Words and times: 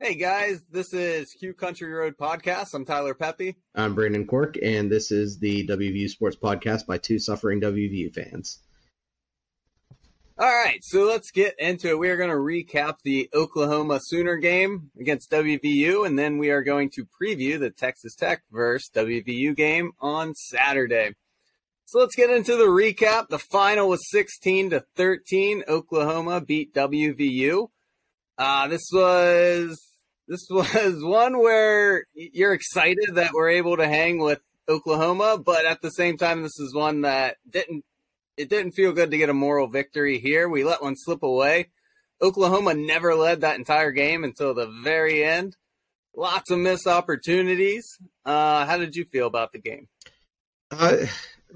Hey 0.00 0.14
guys, 0.14 0.62
this 0.70 0.94
is 0.94 1.32
Q 1.32 1.54
Country 1.54 1.92
Road 1.92 2.16
Podcast. 2.16 2.72
I'm 2.72 2.84
Tyler 2.84 3.14
Pepe. 3.14 3.56
I'm 3.74 3.96
Brandon 3.96 4.28
Cork, 4.28 4.54
and 4.62 4.88
this 4.88 5.10
is 5.10 5.40
the 5.40 5.66
WVU 5.66 6.08
Sports 6.08 6.36
Podcast 6.36 6.86
by 6.86 6.98
two 6.98 7.18
suffering 7.18 7.60
WVU 7.60 8.14
fans. 8.14 8.60
All 10.38 10.46
right, 10.46 10.78
so 10.84 11.02
let's 11.02 11.32
get 11.32 11.58
into 11.58 11.88
it. 11.88 11.98
We 11.98 12.10
are 12.10 12.16
going 12.16 12.30
to 12.30 12.36
recap 12.36 12.98
the 13.02 13.28
Oklahoma 13.34 13.98
Sooner 14.00 14.36
game 14.36 14.92
against 15.00 15.32
WVU, 15.32 16.06
and 16.06 16.16
then 16.16 16.38
we 16.38 16.50
are 16.50 16.62
going 16.62 16.90
to 16.90 17.04
preview 17.20 17.58
the 17.58 17.70
Texas 17.70 18.14
Tech 18.14 18.42
versus 18.52 18.88
WVU 18.94 19.56
game 19.56 19.90
on 20.00 20.32
Saturday. 20.36 21.16
So 21.86 21.98
let's 21.98 22.14
get 22.14 22.30
into 22.30 22.54
the 22.54 22.66
recap. 22.66 23.30
The 23.30 23.40
final 23.40 23.88
was 23.88 24.08
16 24.12 24.70
to 24.70 24.84
13. 24.94 25.64
Oklahoma 25.66 26.40
beat 26.40 26.72
WVU. 26.72 27.70
Uh, 28.38 28.68
this 28.68 28.88
was 28.92 29.87
this 30.28 30.46
was 30.50 31.02
one 31.02 31.38
where 31.38 32.04
you're 32.14 32.52
excited 32.52 33.14
that 33.14 33.32
we're 33.32 33.50
able 33.50 33.76
to 33.78 33.88
hang 33.88 34.18
with 34.18 34.40
Oklahoma, 34.68 35.38
but 35.44 35.64
at 35.64 35.80
the 35.80 35.90
same 35.90 36.18
time, 36.18 36.42
this 36.42 36.60
is 36.60 36.74
one 36.74 37.00
that 37.00 37.38
didn't 37.48 37.84
it 38.36 38.48
didn't 38.48 38.72
feel 38.72 38.92
good 38.92 39.10
to 39.10 39.18
get 39.18 39.30
a 39.30 39.34
moral 39.34 39.66
victory 39.66 40.18
here. 40.20 40.48
We 40.48 40.62
let 40.62 40.80
one 40.80 40.94
slip 40.96 41.24
away. 41.24 41.70
Oklahoma 42.22 42.74
never 42.74 43.14
led 43.16 43.40
that 43.40 43.58
entire 43.58 43.90
game 43.90 44.22
until 44.22 44.54
the 44.54 44.68
very 44.84 45.24
end. 45.24 45.56
Lots 46.14 46.50
of 46.50 46.58
missed 46.60 46.86
opportunities. 46.86 47.98
Uh, 48.24 48.64
how 48.64 48.76
did 48.76 48.94
you 48.94 49.04
feel 49.04 49.26
about 49.26 49.52
the 49.52 49.58
game? 49.58 49.88
Uh, 50.70 51.06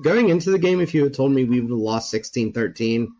going 0.01 0.29
into 0.29 0.51
the 0.51 0.59
game, 0.59 0.81
if 0.81 0.93
you 0.93 1.05
had 1.05 1.15
told 1.15 1.31
me 1.31 1.45
we 1.45 1.61
would 1.61 1.71
have 1.71 1.79
lost 1.79 2.11
16 2.11 2.53
13 2.53 3.13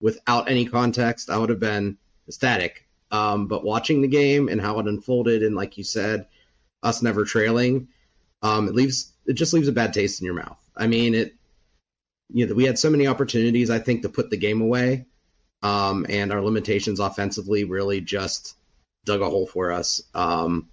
without 0.00 0.48
any 0.48 0.66
context, 0.66 1.30
I 1.30 1.38
would 1.38 1.50
have 1.50 1.60
been 1.60 1.98
ecstatic. 2.28 2.86
Um, 3.12 3.46
but 3.46 3.62
watching 3.62 4.02
the 4.02 4.08
game 4.08 4.48
and 4.48 4.60
how 4.60 4.80
it 4.80 4.88
unfolded, 4.88 5.42
and 5.42 5.54
like 5.54 5.78
you 5.78 5.84
said, 5.84 6.26
us 6.82 7.02
never 7.02 7.24
trailing, 7.24 7.88
um, 8.42 8.66
it 8.66 8.74
leaves 8.74 9.12
it 9.26 9.34
just 9.34 9.52
leaves 9.52 9.68
a 9.68 9.72
bad 9.72 9.92
taste 9.92 10.20
in 10.20 10.24
your 10.24 10.34
mouth. 10.34 10.58
I 10.76 10.88
mean, 10.88 11.14
it 11.14 11.34
you 12.32 12.46
know, 12.46 12.54
we 12.54 12.64
had 12.64 12.78
so 12.78 12.90
many 12.90 13.06
opportunities, 13.06 13.70
I 13.70 13.78
think, 13.78 14.02
to 14.02 14.08
put 14.08 14.30
the 14.30 14.36
game 14.36 14.60
away. 14.60 15.06
Um, 15.62 16.06
and 16.08 16.32
our 16.32 16.40
limitations 16.40 16.98
offensively 16.98 17.64
really 17.64 18.00
just 18.00 18.56
dug 19.04 19.20
a 19.20 19.28
hole 19.28 19.46
for 19.46 19.70
us. 19.70 20.02
Um, 20.14 20.68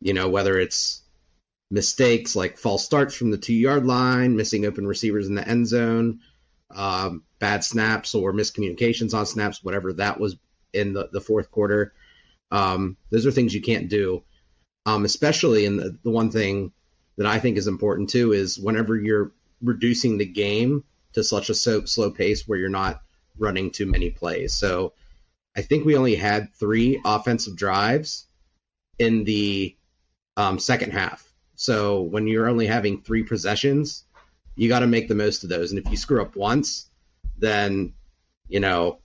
you 0.00 0.14
know, 0.14 0.28
whether 0.28 0.58
it's 0.58 1.02
mistakes 1.70 2.36
like 2.36 2.58
false 2.58 2.84
starts 2.84 3.14
from 3.14 3.30
the 3.30 3.38
two 3.38 3.54
yard 3.54 3.84
line, 3.84 4.36
missing 4.36 4.64
open 4.64 4.86
receivers 4.86 5.26
in 5.26 5.34
the 5.34 5.46
end 5.46 5.66
zone, 5.66 6.20
um, 6.70 7.24
bad 7.38 7.64
snaps 7.64 8.14
or 8.14 8.32
miscommunications 8.32 9.14
on 9.14 9.26
snaps, 9.26 9.62
whatever 9.62 9.92
that 9.94 10.20
was 10.20 10.36
in 10.76 10.92
the, 10.92 11.08
the 11.12 11.20
fourth 11.20 11.50
quarter. 11.50 11.92
Um, 12.50 12.96
those 13.10 13.26
are 13.26 13.30
things 13.30 13.54
you 13.54 13.62
can't 13.62 13.88
do. 13.88 14.22
Um, 14.84 15.04
especially 15.04 15.64
in 15.64 15.76
the, 15.76 15.98
the 16.04 16.10
one 16.10 16.30
thing 16.30 16.72
that 17.16 17.26
I 17.26 17.40
think 17.40 17.56
is 17.56 17.66
important 17.66 18.10
too 18.10 18.32
is 18.32 18.58
whenever 18.58 18.94
you're 18.94 19.32
reducing 19.60 20.18
the 20.18 20.26
game 20.26 20.84
to 21.14 21.24
such 21.24 21.50
a 21.50 21.54
so, 21.54 21.84
slow 21.86 22.10
pace 22.10 22.46
where 22.46 22.58
you're 22.58 22.68
not 22.68 23.02
running 23.38 23.70
too 23.70 23.86
many 23.86 24.10
plays. 24.10 24.54
So 24.54 24.92
I 25.56 25.62
think 25.62 25.84
we 25.84 25.96
only 25.96 26.14
had 26.14 26.54
three 26.54 27.00
offensive 27.04 27.56
drives 27.56 28.26
in 28.98 29.24
the 29.24 29.76
um, 30.36 30.58
second 30.58 30.92
half. 30.92 31.26
So 31.56 32.02
when 32.02 32.26
you're 32.26 32.48
only 32.48 32.66
having 32.66 33.00
three 33.00 33.22
possessions, 33.22 34.04
you 34.54 34.68
got 34.68 34.80
to 34.80 34.86
make 34.86 35.08
the 35.08 35.14
most 35.14 35.42
of 35.42 35.50
those. 35.50 35.70
And 35.70 35.78
if 35.78 35.90
you 35.90 35.96
screw 35.96 36.22
up 36.22 36.36
once, 36.36 36.90
then 37.38 37.94
you 38.48 38.60
know 38.60 38.98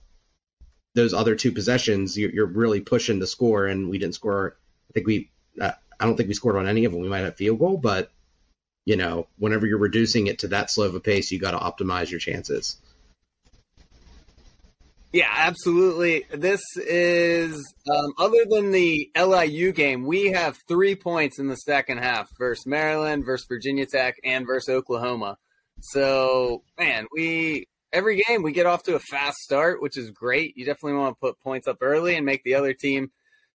those 0.94 1.14
other 1.14 1.34
two 1.34 1.52
possessions, 1.52 2.18
you're, 2.18 2.30
you're 2.30 2.46
really 2.46 2.80
pushing 2.80 3.18
the 3.18 3.26
score. 3.26 3.66
And 3.66 3.88
we 3.88 3.98
didn't 3.98 4.14
score. 4.14 4.56
I 4.90 4.92
think 4.92 5.06
we. 5.06 5.30
Uh, 5.60 5.72
I 6.00 6.06
don't 6.06 6.16
think 6.16 6.28
we 6.28 6.34
scored 6.34 6.56
on 6.56 6.66
any 6.66 6.84
of 6.84 6.92
them. 6.92 7.00
We 7.00 7.08
might 7.08 7.20
have 7.20 7.36
field 7.36 7.60
goal, 7.60 7.76
but 7.76 8.10
you 8.84 8.96
know, 8.96 9.28
whenever 9.38 9.66
you're 9.66 9.78
reducing 9.78 10.26
it 10.26 10.40
to 10.40 10.48
that 10.48 10.70
slow 10.70 10.86
of 10.86 10.94
a 10.94 11.00
pace, 11.00 11.30
you 11.30 11.38
got 11.38 11.52
to 11.52 11.58
optimize 11.58 12.10
your 12.10 12.18
chances. 12.18 12.76
Yeah, 15.12 15.28
absolutely. 15.30 16.24
This 16.32 16.62
is 16.76 17.74
um, 17.88 18.14
other 18.18 18.46
than 18.48 18.72
the 18.72 19.10
LIU 19.14 19.72
game, 19.72 20.06
we 20.06 20.32
have 20.32 20.58
three 20.66 20.94
points 20.94 21.38
in 21.38 21.48
the 21.48 21.56
second 21.56 21.98
half 21.98 22.28
versus 22.38 22.66
Maryland, 22.66 23.26
versus 23.26 23.46
Virginia 23.46 23.84
Tech, 23.84 24.16
and 24.24 24.46
versus 24.46 24.70
Oklahoma. 24.70 25.36
So, 25.80 26.62
man, 26.78 27.06
we 27.12 27.68
every 27.92 28.22
game 28.22 28.42
we 28.42 28.52
get 28.52 28.66
off 28.66 28.82
to 28.84 28.94
a 28.94 29.00
fast 29.00 29.38
start, 29.38 29.82
which 29.82 29.96
is 29.96 30.10
great. 30.10 30.56
You 30.56 30.64
definitely 30.64 30.98
want 30.98 31.16
to 31.16 31.20
put 31.20 31.40
points 31.40 31.68
up 31.68 31.78
early 31.80 32.16
and 32.16 32.26
make 32.26 32.42
the 32.44 32.54
other 32.54 32.72
team 32.72 33.10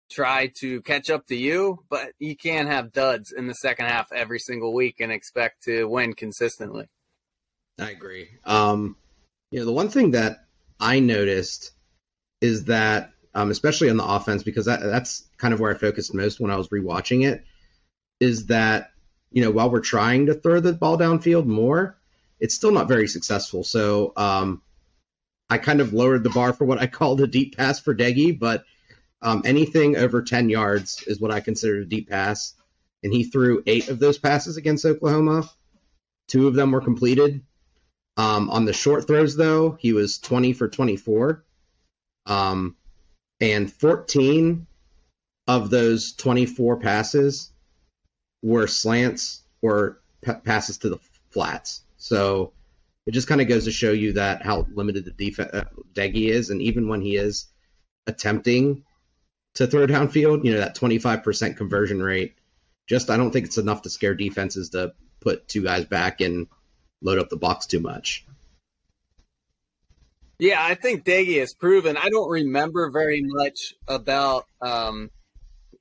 try 0.10 0.52
to 0.60 0.82
catch 0.82 1.10
up 1.10 1.28
to 1.28 1.36
you, 1.36 1.84
but 1.90 2.12
you 2.20 2.36
can't 2.36 2.70
have 2.70 2.94
duds 2.94 3.32
in 3.32 3.48
the 3.48 3.54
second 3.54 3.88
half 3.88 4.12
every 4.12 4.40
single 4.40 4.74
week 4.74 5.00
and 5.00 5.12
expect 5.12 5.64
to 5.64 5.86
win 5.86 6.14
consistently. 6.14 6.88
I 7.80 7.92
agree. 7.92 8.30
Um, 8.46 8.96
you 9.52 9.60
know, 9.60 9.66
the 9.66 9.74
one 9.74 9.90
thing 9.90 10.12
that 10.12 10.46
I 10.80 11.00
noticed 11.00 11.72
is 12.42 12.66
that, 12.66 13.12
um, 13.34 13.52
especially 13.52 13.90
on 13.90 13.98
the 13.98 14.06
offense, 14.06 14.44
because 14.44 14.66
that, 14.66 14.82
that's 14.82 15.26
kind 15.38 15.54
of 15.54 15.60
where 15.60 15.74
I 15.74 15.78
focused 15.78 16.14
most 16.14 16.40
when 16.40 16.52
I 16.52 16.58
was 16.58 16.70
rewatching 16.70 17.28
it, 17.28 17.44
is 18.20 18.48
that 18.48 18.92
you 19.32 19.44
know 19.44 19.52
while 19.52 19.70
we're 19.70 19.80
trying 19.80 20.26
to 20.28 20.34
throw 20.34 20.60
the 20.60 20.74
ball 20.74 20.98
downfield 20.98 21.46
more, 21.46 21.98
it's 22.40 22.56
still 22.56 22.72
not 22.72 22.88
very 22.88 23.08
successful. 23.08 23.64
So 23.64 24.14
um, 24.16 24.62
I 25.50 25.58
kind 25.58 25.82
of 25.82 25.94
lowered 25.94 26.24
the 26.24 26.30
bar 26.30 26.54
for 26.54 26.66
what 26.66 26.80
I 26.80 26.88
call 26.88 27.16
the 27.16 27.28
deep 27.28 27.58
pass 27.58 27.80
for 27.80 27.96
Doege, 27.96 28.38
but 28.38 28.66
um, 29.22 29.42
anything 29.46 29.98
over 29.98 30.22
10 30.22 30.50
yards 30.50 31.04
is 31.04 31.20
what 31.20 31.32
I 31.32 31.40
consider 31.40 31.80
a 31.80 31.86
deep 31.86 32.10
pass. 32.10 32.54
And 33.04 33.14
he 33.14 33.24
threw 33.24 33.64
eight 33.66 33.90
of 33.90 34.00
those 34.00 34.18
passes 34.18 34.58
against 34.58 34.86
Oklahoma. 34.86 35.50
Two 36.28 36.48
of 36.48 36.56
them 36.56 36.72
were 36.72 36.82
completed. 36.82 37.44
Um, 38.18 38.50
on 38.50 38.66
the 38.66 38.74
short 38.74 39.06
throws, 39.08 39.36
though, 39.36 39.78
he 39.80 39.94
was 39.94 40.18
20 40.18 40.54
for 40.54 40.68
24. 40.68 41.44
Um, 42.26 42.76
and 43.40 43.72
14 43.72 44.66
of 45.48 45.70
those 45.70 46.14
24 46.14 46.78
passes 46.78 47.52
were 48.42 48.68
slants 48.68 49.44
or 49.62 50.00
p- 50.22 50.34
passes 50.44 50.80
to 50.80 50.90
the 50.90 51.00
flats. 51.30 51.82
So 51.98 52.54
it 53.06 53.12
just 53.12 53.28
kind 53.28 53.42
of 53.42 53.48
goes 53.48 53.66
to 53.66 53.72
show 53.72 53.92
you 53.92 54.14
that 54.14 54.46
how 54.46 54.68
limited 54.74 55.06
the 55.06 55.12
defense 55.12 55.52
uh, 55.54 55.66
Doege 55.94 56.30
is, 56.30 56.50
and 56.50 56.62
even 56.62 56.88
when 56.88 57.02
he 57.02 57.16
is 57.16 57.48
attempting 58.06 58.84
to 59.56 59.68
throw 59.68 59.88
downfield, 59.88 60.46
you 60.46 60.54
know, 60.54 60.60
that 60.60 60.76
25% 60.76 61.58
conversion 61.58 62.02
rate, 62.02 62.36
just 62.88 63.10
I 63.10 63.18
don't 63.18 63.32
think 63.32 63.46
it's 63.46 63.58
enough 63.58 63.82
to 63.84 63.90
scare 63.90 64.14
defenses 64.14 64.70
to 64.70 64.94
put 65.20 65.48
two 65.48 65.64
guys 65.64 65.86
back 65.86 66.22
and 66.22 66.48
load 67.02 67.20
up 67.20 67.30
the 67.30 67.38
box 67.38 67.66
too 67.66 67.80
much. 67.80 68.26
Yeah, 70.40 70.64
I 70.64 70.76
think 70.76 71.04
Doege 71.04 71.40
has 71.40 71.54
proven. 71.54 71.98
I 71.98 72.10
don't 72.10 72.30
remember 72.30 72.92
very 72.92 73.24
much 73.24 73.74
about 73.88 74.46
um, 74.62 75.10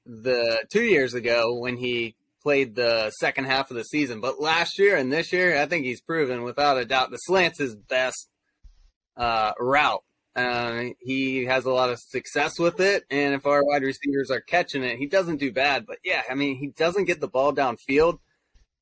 the 0.07 0.65
two 0.71 0.83
years 0.83 1.13
ago 1.13 1.55
when 1.59 1.77
he 1.77 2.15
played 2.47 2.77
the 2.77 3.11
second 3.19 3.45
half 3.47 3.73
of 3.73 3.77
the 3.77 3.83
season, 3.83 4.21
but 4.21 4.41
last 4.41 4.79
year 4.79 4.97
and 4.97 5.13
this 5.13 5.33
year, 5.33 5.61
I 5.61 5.67
think 5.67 5.85
he's 5.85 6.01
proven 6.01 6.45
without 6.45 6.79
a 6.79 6.85
doubt 6.85 7.11
the 7.11 7.17
slant's 7.17 7.59
his 7.59 7.75
best 7.75 8.29
uh, 9.17 9.51
route. 9.59 10.05
Uh, 10.37 10.91
he 11.01 11.47
has 11.47 11.65
a 11.65 11.73
lot 11.73 11.91
of 11.91 11.99
success 11.99 12.57
with 12.57 12.79
it, 12.79 13.03
and 13.11 13.35
if 13.35 13.47
our 13.47 13.65
wide 13.65 13.83
receivers 13.83 14.31
are 14.31 14.41
catching 14.41 14.85
it, 14.85 14.97
he 14.97 15.07
doesn't 15.07 15.39
do 15.39 15.51
bad. 15.51 15.87
But 15.89 15.99
yeah, 16.05 16.23
I 16.31 16.37
mean, 16.37 16.55
he 16.57 16.69
doesn't 16.69 17.07
get 17.07 17.21
the 17.21 17.27
ball 17.27 17.53
downfield. 17.53 18.21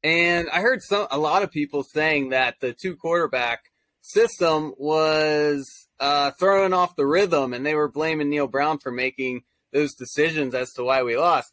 And 0.02 0.50
I 0.50 0.60
heard 0.60 0.82
some 0.82 1.06
a 1.10 1.16
lot 1.16 1.42
of 1.42 1.50
people 1.50 1.84
saying 1.84 2.28
that 2.30 2.56
the 2.60 2.74
two 2.74 2.96
quarterback 2.96 3.72
system 4.02 4.74
was 4.76 5.88
uh, 5.98 6.32
throwing 6.32 6.74
off 6.74 6.96
the 6.96 7.06
rhythm, 7.06 7.54
and 7.54 7.64
they 7.64 7.74
were 7.74 7.90
blaming 7.90 8.28
Neal 8.28 8.46
Brown 8.46 8.78
for 8.78 8.92
making 8.92 9.44
those 9.72 9.94
decisions 9.94 10.54
as 10.54 10.70
to 10.74 10.84
why 10.84 11.02
we 11.02 11.16
lost. 11.16 11.50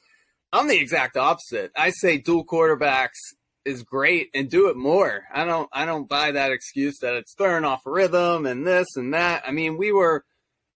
I'm 0.53 0.67
the 0.67 0.79
exact 0.79 1.15
opposite. 1.15 1.71
I 1.77 1.91
say 1.91 2.17
dual 2.17 2.45
quarterbacks 2.45 3.19
is 3.63 3.83
great 3.83 4.29
and 4.33 4.49
do 4.49 4.69
it 4.69 4.75
more. 4.75 5.23
I 5.33 5.45
don't 5.45 5.69
I 5.71 5.85
don't 5.85 6.09
buy 6.09 6.31
that 6.31 6.51
excuse 6.51 6.97
that 6.99 7.13
it's 7.15 7.33
throwing 7.35 7.63
off 7.63 7.81
rhythm 7.85 8.45
and 8.45 8.65
this 8.65 8.87
and 8.95 9.13
that. 9.13 9.43
I 9.45 9.51
mean, 9.51 9.77
we 9.77 9.91
were 9.91 10.25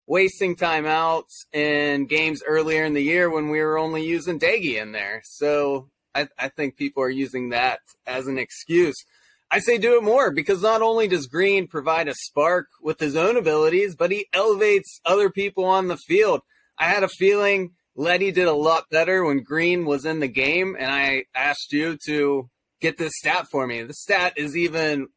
wasting 0.08 0.56
timeouts 0.56 1.46
in 1.52 2.06
games 2.06 2.42
earlier 2.46 2.86
in 2.86 2.94
the 2.94 3.04
year 3.04 3.30
when 3.30 3.50
we 3.50 3.60
were 3.60 3.78
only 3.78 4.06
using 4.06 4.40
Doege 4.40 4.80
in 4.82 4.92
there. 4.92 5.22
So 5.26 5.90
I, 6.14 6.28
I 6.38 6.50
think 6.50 6.78
people 6.78 7.04
are 7.04 7.10
using 7.10 7.50
that 7.50 7.80
as 8.06 8.28
an 8.28 8.38
excuse. 8.38 8.96
I 9.52 9.60
say 9.60 9.78
do 9.78 9.98
it 9.98 10.04
more 10.04 10.32
because 10.32 10.62
not 10.62 10.82
only 10.82 11.08
does 11.08 11.28
Greene 11.28 11.68
provide 11.68 12.08
a 12.08 12.14
spark 12.14 12.68
with 12.82 13.00
his 13.00 13.16
own 13.16 13.36
abilities, 13.36 13.96
but 13.96 14.12
he 14.12 14.28
elevates 14.32 15.00
other 15.06 15.30
people 15.30 15.66
on 15.66 15.88
the 15.88 15.98
field. 15.98 16.42
I 16.78 16.86
had 16.86 17.04
a 17.04 17.10
feeling 17.10 17.72
Leddie 17.96 18.32
did 18.32 18.48
a 18.48 18.54
lot 18.54 18.90
better 18.90 19.24
when 19.24 19.44
Greene 19.44 19.86
was 19.86 20.06
in 20.06 20.20
the 20.20 20.28
game, 20.28 20.76
and 20.78 20.92
I 20.92 21.26
asked 21.34 21.72
you 21.72 21.98
to 22.06 22.50
get 22.82 22.98
this 22.98 23.14
stat 23.16 23.48
for 23.50 23.66
me. 23.66 23.84
The 23.84 23.94
stat 23.94 24.34
is 24.36 24.58
even 24.58 25.08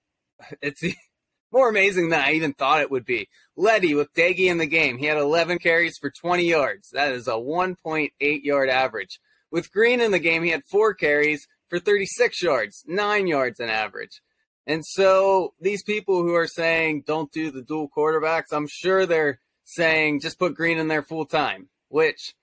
it's 0.62 0.82
more 1.52 1.68
amazing 1.68 2.10
than 2.10 2.20
I 2.20 2.32
even 2.32 2.52
thought 2.52 2.80
it 2.80 2.90
would 2.90 3.04
be. 3.04 3.28
Leddie 3.56 3.94
with 3.94 4.12
Doege 4.14 4.48
in 4.48 4.58
the 4.58 4.66
game. 4.66 4.98
He 4.98 5.06
had 5.06 5.16
11 5.16 5.58
carries 5.58 5.98
for 5.98 6.10
20 6.10 6.44
yards. 6.44 6.90
That 6.92 7.12
is 7.12 7.26
a 7.26 7.32
1.8 7.32 8.10
yard 8.20 8.68
average. 8.68 9.18
With 9.50 9.72
Greene 9.72 10.00
in 10.00 10.12
the 10.12 10.18
game, 10.18 10.44
he 10.44 10.50
had 10.50 10.62
four 10.64 10.94
carries 10.94 11.46
for 11.68 11.78
36 11.78 12.42
yards, 12.42 12.84
nine 12.86 13.26
yards 13.26 13.60
in 13.60 13.68
average. 13.68 14.20
And 14.66 14.84
so 14.84 15.54
these 15.60 15.82
people 15.82 16.22
who 16.22 16.34
are 16.34 16.46
saying 16.46 17.04
don't 17.06 17.32
do 17.32 17.50
the 17.50 17.62
dual 17.62 17.88
quarterbacks, 17.88 18.52
I'm 18.52 18.68
sure 18.68 19.06
they're 19.06 19.40
saying 19.64 20.20
just 20.20 20.38
put 20.38 20.54
Greene 20.54 20.78
in 20.78 20.88
there 20.88 21.02
full 21.02 21.24
time, 21.24 21.70
which 21.88 22.34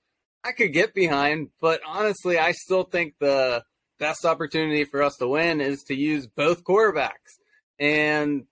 I 0.46 0.52
could 0.52 0.74
get 0.74 0.94
behind. 0.94 1.50
But 1.60 1.82
honestly, 1.88 2.38
I 2.38 2.52
still 2.52 2.84
think 2.84 3.16
the 3.20 3.64
best 4.00 4.26
opportunity 4.26 4.84
for 4.86 5.02
us 5.02 5.16
to 5.18 5.28
win 5.28 5.60
is 5.62 5.84
to 5.84 5.96
use 5.96 6.28
both 6.28 6.64
quarterbacks. 6.64 7.40
And 7.80 8.46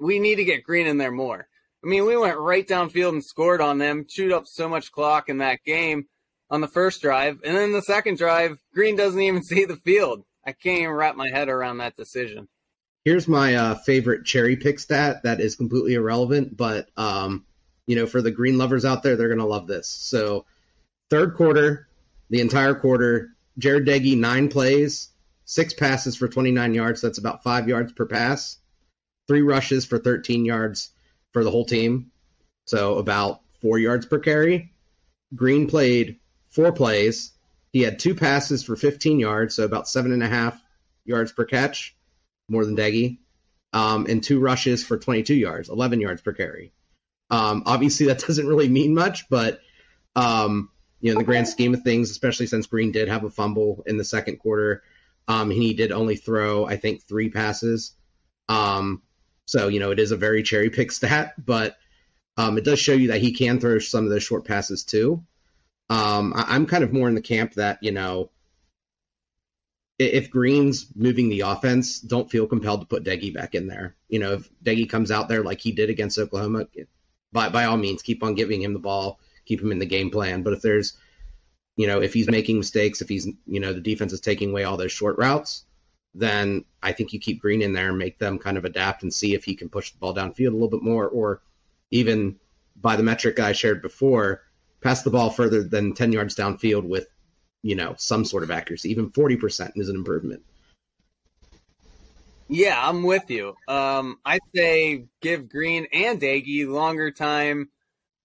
we 0.00 0.18
need 0.18 0.36
to 0.36 0.44
get 0.44 0.64
Greene 0.64 0.86
in 0.86 0.98
there 0.98 1.12
more. 1.12 1.46
I 1.84 1.86
mean, 1.86 2.06
we 2.06 2.16
went 2.16 2.38
right 2.38 2.66
downfield 2.66 3.10
and 3.10 3.24
scored 3.24 3.60
on 3.60 3.78
them, 3.78 4.06
chewed 4.08 4.32
up 4.32 4.44
so 4.46 4.68
much 4.68 4.90
clock 4.90 5.28
in 5.28 5.38
that 5.38 5.62
game 5.64 6.06
on 6.50 6.62
the 6.62 6.68
first 6.68 7.02
drive. 7.02 7.40
And 7.44 7.54
then 7.56 7.72
the 7.72 7.82
second 7.82 8.16
drive, 8.16 8.56
Greene 8.72 8.96
doesn't 8.96 9.20
even 9.20 9.42
see 9.44 9.66
the 9.66 9.76
field. 9.76 10.24
I 10.46 10.52
can't 10.52 10.80
even 10.80 10.92
wrap 10.92 11.16
my 11.16 11.28
head 11.28 11.48
around 11.48 11.78
that 11.78 11.96
decision. 11.96 12.48
Here's 13.04 13.28
my 13.28 13.54
uh, 13.54 13.74
favorite 13.74 14.24
cherry 14.24 14.56
pick 14.56 14.78
stat 14.78 15.22
that 15.24 15.40
is 15.40 15.56
completely 15.56 15.94
irrelevant, 15.94 16.56
but 16.56 16.88
um, 16.96 17.44
you 17.86 17.96
know, 17.96 18.06
for 18.06 18.22
the 18.22 18.30
green 18.30 18.56
lovers 18.56 18.86
out 18.86 19.02
there, 19.02 19.14
they're 19.14 19.28
gonna 19.28 19.46
love 19.46 19.66
this. 19.66 19.88
So, 19.88 20.46
third 21.10 21.34
quarter, 21.34 21.88
the 22.30 22.40
entire 22.40 22.74
quarter, 22.74 23.30
Jarret 23.58 23.86
Doege 23.86 24.16
nine 24.16 24.48
plays, 24.48 25.10
six 25.44 25.74
passes 25.74 26.16
for 26.16 26.28
29 26.28 26.74
yards. 26.74 27.00
That's 27.00 27.18
about 27.18 27.42
five 27.42 27.68
yards 27.68 27.92
per 27.92 28.06
pass. 28.06 28.58
Three 29.28 29.42
rushes 29.42 29.84
for 29.84 29.98
13 29.98 30.44
yards 30.44 30.90
for 31.32 31.44
the 31.44 31.50
whole 31.50 31.64
team. 31.64 32.10
So 32.66 32.98
about 32.98 33.40
four 33.60 33.78
yards 33.78 34.06
per 34.06 34.18
carry. 34.18 34.72
Greene 35.34 35.68
played 35.68 36.18
four 36.50 36.72
plays. 36.72 37.32
He 37.72 37.82
had 37.82 37.98
two 37.98 38.14
passes 38.14 38.62
for 38.62 38.76
15 38.76 39.18
yards, 39.18 39.54
so 39.56 39.64
about 39.64 39.88
seven 39.88 40.12
and 40.12 40.22
a 40.22 40.28
half 40.28 40.60
yards 41.04 41.32
per 41.32 41.44
catch, 41.44 41.96
more 42.48 42.64
than 42.64 42.76
Doege, 42.76 43.18
um, 43.72 44.06
and 44.08 44.22
two 44.22 44.38
rushes 44.38 44.84
for 44.84 44.96
22 44.96 45.34
yards, 45.34 45.68
11 45.68 46.00
yards 46.00 46.22
per 46.22 46.32
carry. 46.32 46.72
Um, 47.30 47.64
obviously, 47.66 48.06
that 48.06 48.20
doesn't 48.26 48.46
really 48.46 48.68
mean 48.68 48.94
much, 48.94 49.28
but 49.28 49.60
um, 50.14 50.70
you 51.04 51.10
know, 51.10 51.16
in 51.16 51.18
the 51.18 51.30
grand 51.30 51.46
scheme 51.46 51.74
of 51.74 51.82
things, 51.82 52.10
especially 52.10 52.46
since 52.46 52.66
Greene 52.66 52.90
did 52.90 53.08
have 53.08 53.24
a 53.24 53.30
fumble 53.30 53.82
in 53.86 53.98
the 53.98 54.04
second 54.04 54.38
quarter, 54.38 54.82
um, 55.28 55.50
he 55.50 55.74
did 55.74 55.92
only 55.92 56.16
throw, 56.16 56.64
I 56.64 56.78
think, 56.78 57.02
three 57.02 57.28
passes. 57.28 57.92
Um, 58.48 59.02
so, 59.44 59.68
you 59.68 59.80
know, 59.80 59.90
it 59.90 59.98
is 59.98 60.12
a 60.12 60.16
very 60.16 60.42
cherry 60.42 60.70
pick 60.70 60.90
stat, 60.98 61.34
but 61.36 61.76
um, 62.38 62.56
it 62.56 62.64
does 62.64 62.78
show 62.78 62.94
you 62.94 63.08
that 63.08 63.20
he 63.20 63.32
can 63.34 63.60
throw 63.60 63.78
some 63.80 64.04
of 64.04 64.10
those 64.10 64.22
short 64.22 64.46
passes 64.46 64.82
too. 64.82 65.22
Um, 65.90 66.32
I, 66.34 66.56
am 66.56 66.64
kind 66.64 66.82
of 66.82 66.94
more 66.94 67.06
in 67.06 67.14
the 67.14 67.20
camp 67.20 67.52
that, 67.54 67.82
you 67.82 67.92
know, 67.92 68.30
if 69.98 70.30
Greene's 70.30 70.86
moving 70.96 71.28
the 71.28 71.40
offense, 71.40 72.00
don't 72.00 72.30
feel 72.30 72.46
compelled 72.46 72.80
to 72.80 72.86
put 72.86 73.04
Doege 73.04 73.34
back 73.34 73.54
in 73.54 73.66
there. 73.66 73.94
You 74.08 74.20
know, 74.20 74.32
if 74.32 74.48
Doege 74.64 74.88
comes 74.88 75.10
out 75.10 75.28
there 75.28 75.44
like 75.44 75.60
he 75.60 75.72
did 75.72 75.90
against 75.90 76.18
Oklahoma, 76.18 76.64
by, 77.30 77.50
by 77.50 77.66
all 77.66 77.76
means, 77.76 78.00
keep 78.00 78.22
on 78.22 78.34
giving 78.34 78.62
him 78.62 78.72
the 78.72 78.78
ball, 78.78 79.20
keep 79.44 79.60
him 79.60 79.72
in 79.72 79.78
the 79.78 79.86
game 79.86 80.10
plan. 80.10 80.42
But 80.42 80.52
if 80.52 80.62
there's, 80.62 80.94
you 81.76 81.86
know, 81.86 82.00
if 82.00 82.14
he's 82.14 82.30
making 82.30 82.58
mistakes, 82.58 83.00
if 83.00 83.08
he's, 83.08 83.26
you 83.46 83.60
know, 83.60 83.72
the 83.72 83.80
defense 83.80 84.12
is 84.12 84.20
taking 84.20 84.50
away 84.50 84.64
all 84.64 84.76
those 84.76 84.92
short 84.92 85.18
routes, 85.18 85.64
then 86.14 86.64
I 86.82 86.92
think 86.92 87.12
you 87.12 87.18
keep 87.18 87.40
Greene 87.40 87.62
in 87.62 87.72
there 87.72 87.88
and 87.88 87.98
make 87.98 88.18
them 88.18 88.38
kind 88.38 88.56
of 88.56 88.64
adapt 88.64 89.02
and 89.02 89.12
see 89.12 89.34
if 89.34 89.44
he 89.44 89.56
can 89.56 89.68
push 89.68 89.90
the 89.90 89.98
ball 89.98 90.14
downfield 90.14 90.48
a 90.48 90.50
little 90.50 90.68
bit 90.68 90.82
more, 90.82 91.08
or 91.08 91.42
even 91.90 92.36
by 92.76 92.96
the 92.96 93.02
metric 93.02 93.40
I 93.40 93.52
shared 93.52 93.82
before, 93.82 94.42
pass 94.80 95.02
the 95.02 95.10
ball 95.10 95.30
further 95.30 95.64
than 95.64 95.94
10 95.94 96.12
yards 96.12 96.36
downfield 96.36 96.84
with, 96.84 97.08
you 97.62 97.74
know, 97.74 97.94
some 97.98 98.24
sort 98.24 98.42
of 98.44 98.50
accuracy. 98.50 98.90
Even 98.90 99.10
40% 99.10 99.72
is 99.76 99.88
an 99.88 99.96
improvement. 99.96 100.42
Yeah, 102.48 102.76
I'm 102.78 103.02
with 103.02 103.30
you. 103.30 103.56
Um, 103.66 104.18
I 104.24 104.38
say 104.54 105.06
give 105.20 105.48
Greene 105.48 105.86
and 105.92 106.20
Doege 106.20 106.68
longer 106.68 107.10
time 107.10 107.70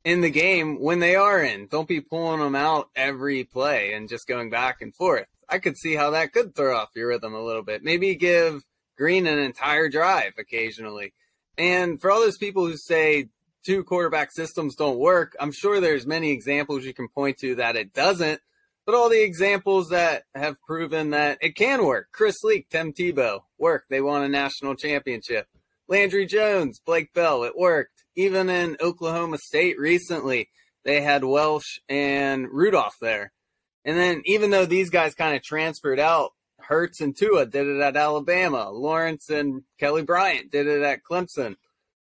in 0.04 0.22
the 0.22 0.30
game 0.30 0.80
when 0.80 1.00
they 1.00 1.16
are 1.16 1.42
in. 1.42 1.68
Don't 1.68 1.88
be 1.88 2.02
pulling 2.02 2.40
them 2.40 2.56
out 2.56 2.90
every 2.96 3.44
play 3.44 3.94
and 3.94 4.10
just 4.10 4.28
going 4.28 4.50
back 4.50 4.82
and 4.82 4.96
forth. 4.96 5.28
I 5.48 5.60
could 5.60 5.78
see 5.78 5.96
how 5.96 6.12
that 6.12 6.32
could 6.32 6.56
throw 6.56 6.78
off 6.78 6.90
your 6.96 7.10
rhythm 7.10 7.34
a 7.34 7.44
little 7.44 7.64
bit. 7.64 7.84
Maybe 7.84 8.16
give 8.16 8.64
Greene 8.98 9.28
an 9.28 9.40
entire 9.40 9.90
drive 9.90 10.34
occasionally. 10.38 11.14
And 11.58 12.00
for 12.00 12.12
all 12.12 12.20
those 12.20 12.38
people 12.38 12.66
who 12.66 12.78
say 12.78 13.30
two 13.66 13.84
quarterback 13.84 14.32
systems 14.32 14.76
don't 14.76 15.00
work, 15.00 15.36
I'm 15.40 15.52
sure 15.52 15.80
there's 15.80 16.08
many 16.08 16.32
examples 16.32 16.86
you 16.86 16.94
can 16.94 17.10
point 17.10 17.38
to 17.40 17.56
that 17.56 17.76
it 17.76 17.94
doesn't. 17.94 18.42
But 18.86 18.96
all 18.96 19.10
the 19.10 19.24
examples 19.24 19.90
that 19.90 20.24
have 20.34 20.62
proven 20.62 21.12
that 21.12 21.38
it 21.42 21.56
can 21.56 21.86
work. 21.86 22.08
Chris 22.12 22.44
Leak, 22.44 22.70
Tim 22.70 22.92
Tebow, 22.92 23.42
worked. 23.58 23.90
They 23.90 24.02
won 24.02 24.24
a 24.24 24.30
national 24.30 24.76
championship. 24.76 25.48
Landry 25.88 26.26
Jones, 26.26 26.80
Blake 26.84 27.14
Bell, 27.14 27.44
it 27.44 27.58
worked. 27.58 27.99
Even 28.20 28.50
in 28.50 28.76
Oklahoma 28.82 29.38
State 29.38 29.80
recently, 29.80 30.50
they 30.84 31.00
had 31.00 31.24
Walsh 31.24 31.80
and 31.88 32.50
Rudolph 32.52 32.98
there. 33.00 33.32
And 33.86 33.98
then 33.98 34.24
even 34.26 34.50
though 34.50 34.66
these 34.66 34.90
guys 34.90 35.16
kind 35.16 35.38
of 35.38 35.42
transferred 35.42 36.02
out, 36.02 36.32
Hurts 36.60 37.00
and 37.00 37.16
Tua 37.16 37.46
did 37.46 37.66
it 37.66 37.80
at 37.80 37.96
Alabama. 37.96 38.72
Lawrence 38.72 39.30
and 39.30 39.64
Kelly 39.80 40.04
Bryant 40.04 40.52
did 40.52 40.68
it 40.68 40.82
at 40.82 41.00
Clemson. 41.10 41.56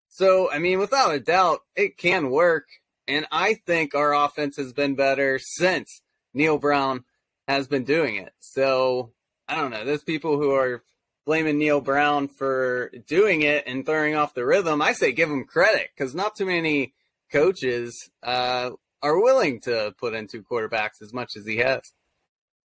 So, 0.07 0.51
I 0.51 0.59
mean, 0.59 0.77
without 0.77 1.15
a 1.15 1.19
doubt, 1.19 1.61
it 1.75 1.97
can 1.97 2.29
work. 2.29 2.67
And 3.07 3.25
I 3.31 3.55
think 3.65 3.95
our 3.95 4.13
offense 4.13 4.55
has 4.57 4.71
been 4.71 4.93
better 4.93 5.39
since 5.39 6.03
Neal 6.31 6.59
Brown 6.59 7.05
has 7.47 7.67
been 7.67 7.85
doing 7.85 8.17
it. 8.17 8.33
So, 8.39 9.13
I 9.47 9.55
don't 9.55 9.71
know. 9.71 9.83
Those 9.83 10.03
people 10.03 10.37
who 10.37 10.51
are 10.51 10.83
blaming 11.25 11.57
Neal 11.57 11.81
Brown 11.81 12.27
for 12.27 12.91
doing 13.07 13.41
it 13.41 13.65
and 13.67 13.85
throwing 13.85 14.15
off 14.15 14.33
the 14.33 14.45
rhythm, 14.45 14.81
I 14.81 14.93
say 14.93 15.11
give 15.11 15.29
him 15.29 15.45
credit 15.45 15.89
because 15.95 16.13
not 16.13 16.35
too 16.35 16.45
many 16.45 16.93
coaches 17.31 18.09
uh, 18.21 18.71
are 19.01 19.21
willing 19.21 19.61
to 19.61 19.93
put 19.97 20.13
in 20.13 20.27
two 20.27 20.43
quarterbacks 20.43 21.01
as 21.01 21.13
much 21.13 21.35
as 21.35 21.45
he 21.45 21.57
has. 21.57 21.81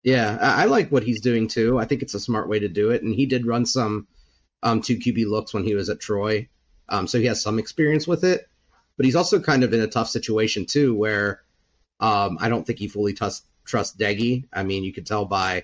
Yeah, 0.04 0.38
I 0.40 0.66
like 0.66 0.92
what 0.92 1.04
he's 1.04 1.22
doing 1.22 1.48
too. 1.48 1.80
I 1.80 1.86
think 1.86 2.04
it's 2.04 2.14
a 2.14 2.20
smart 2.20 2.48
way 2.48 2.60
to 2.60 2.68
do 2.68 2.92
it. 2.92 3.02
And 3.02 3.14
he 3.14 3.26
did 3.26 3.48
run 3.48 3.66
some 3.66 4.08
um, 4.62 4.82
two 4.82 4.98
QB 4.98 5.26
looks 5.26 5.54
when 5.54 5.64
he 5.64 5.74
was 5.74 5.90
at 5.90 6.00
Troy, 6.00 6.48
um, 6.88 7.08
so 7.08 7.20
he 7.20 7.26
has 7.26 7.42
some 7.42 7.58
experience 7.58 8.08
with 8.08 8.24
it. 8.24 8.48
But 8.98 9.06
he's 9.06 9.16
also 9.16 9.40
kind 9.40 9.64
of 9.64 9.74
in 9.74 9.82
a 9.82 9.88
tough 9.88 10.08
situation 10.08 10.68
too, 10.68 10.94
where 10.96 11.42
um, 12.00 12.38
I 12.40 12.50
don't 12.50 12.66
think 12.66 12.80
he 12.80 12.88
fully 12.88 13.14
trust 13.14 13.46
trust 13.66 13.98
Doege. 13.98 14.46
I 14.54 14.64
mean, 14.64 14.84
you 14.84 14.94
could 14.94 15.08
tell 15.08 15.26
by 15.26 15.64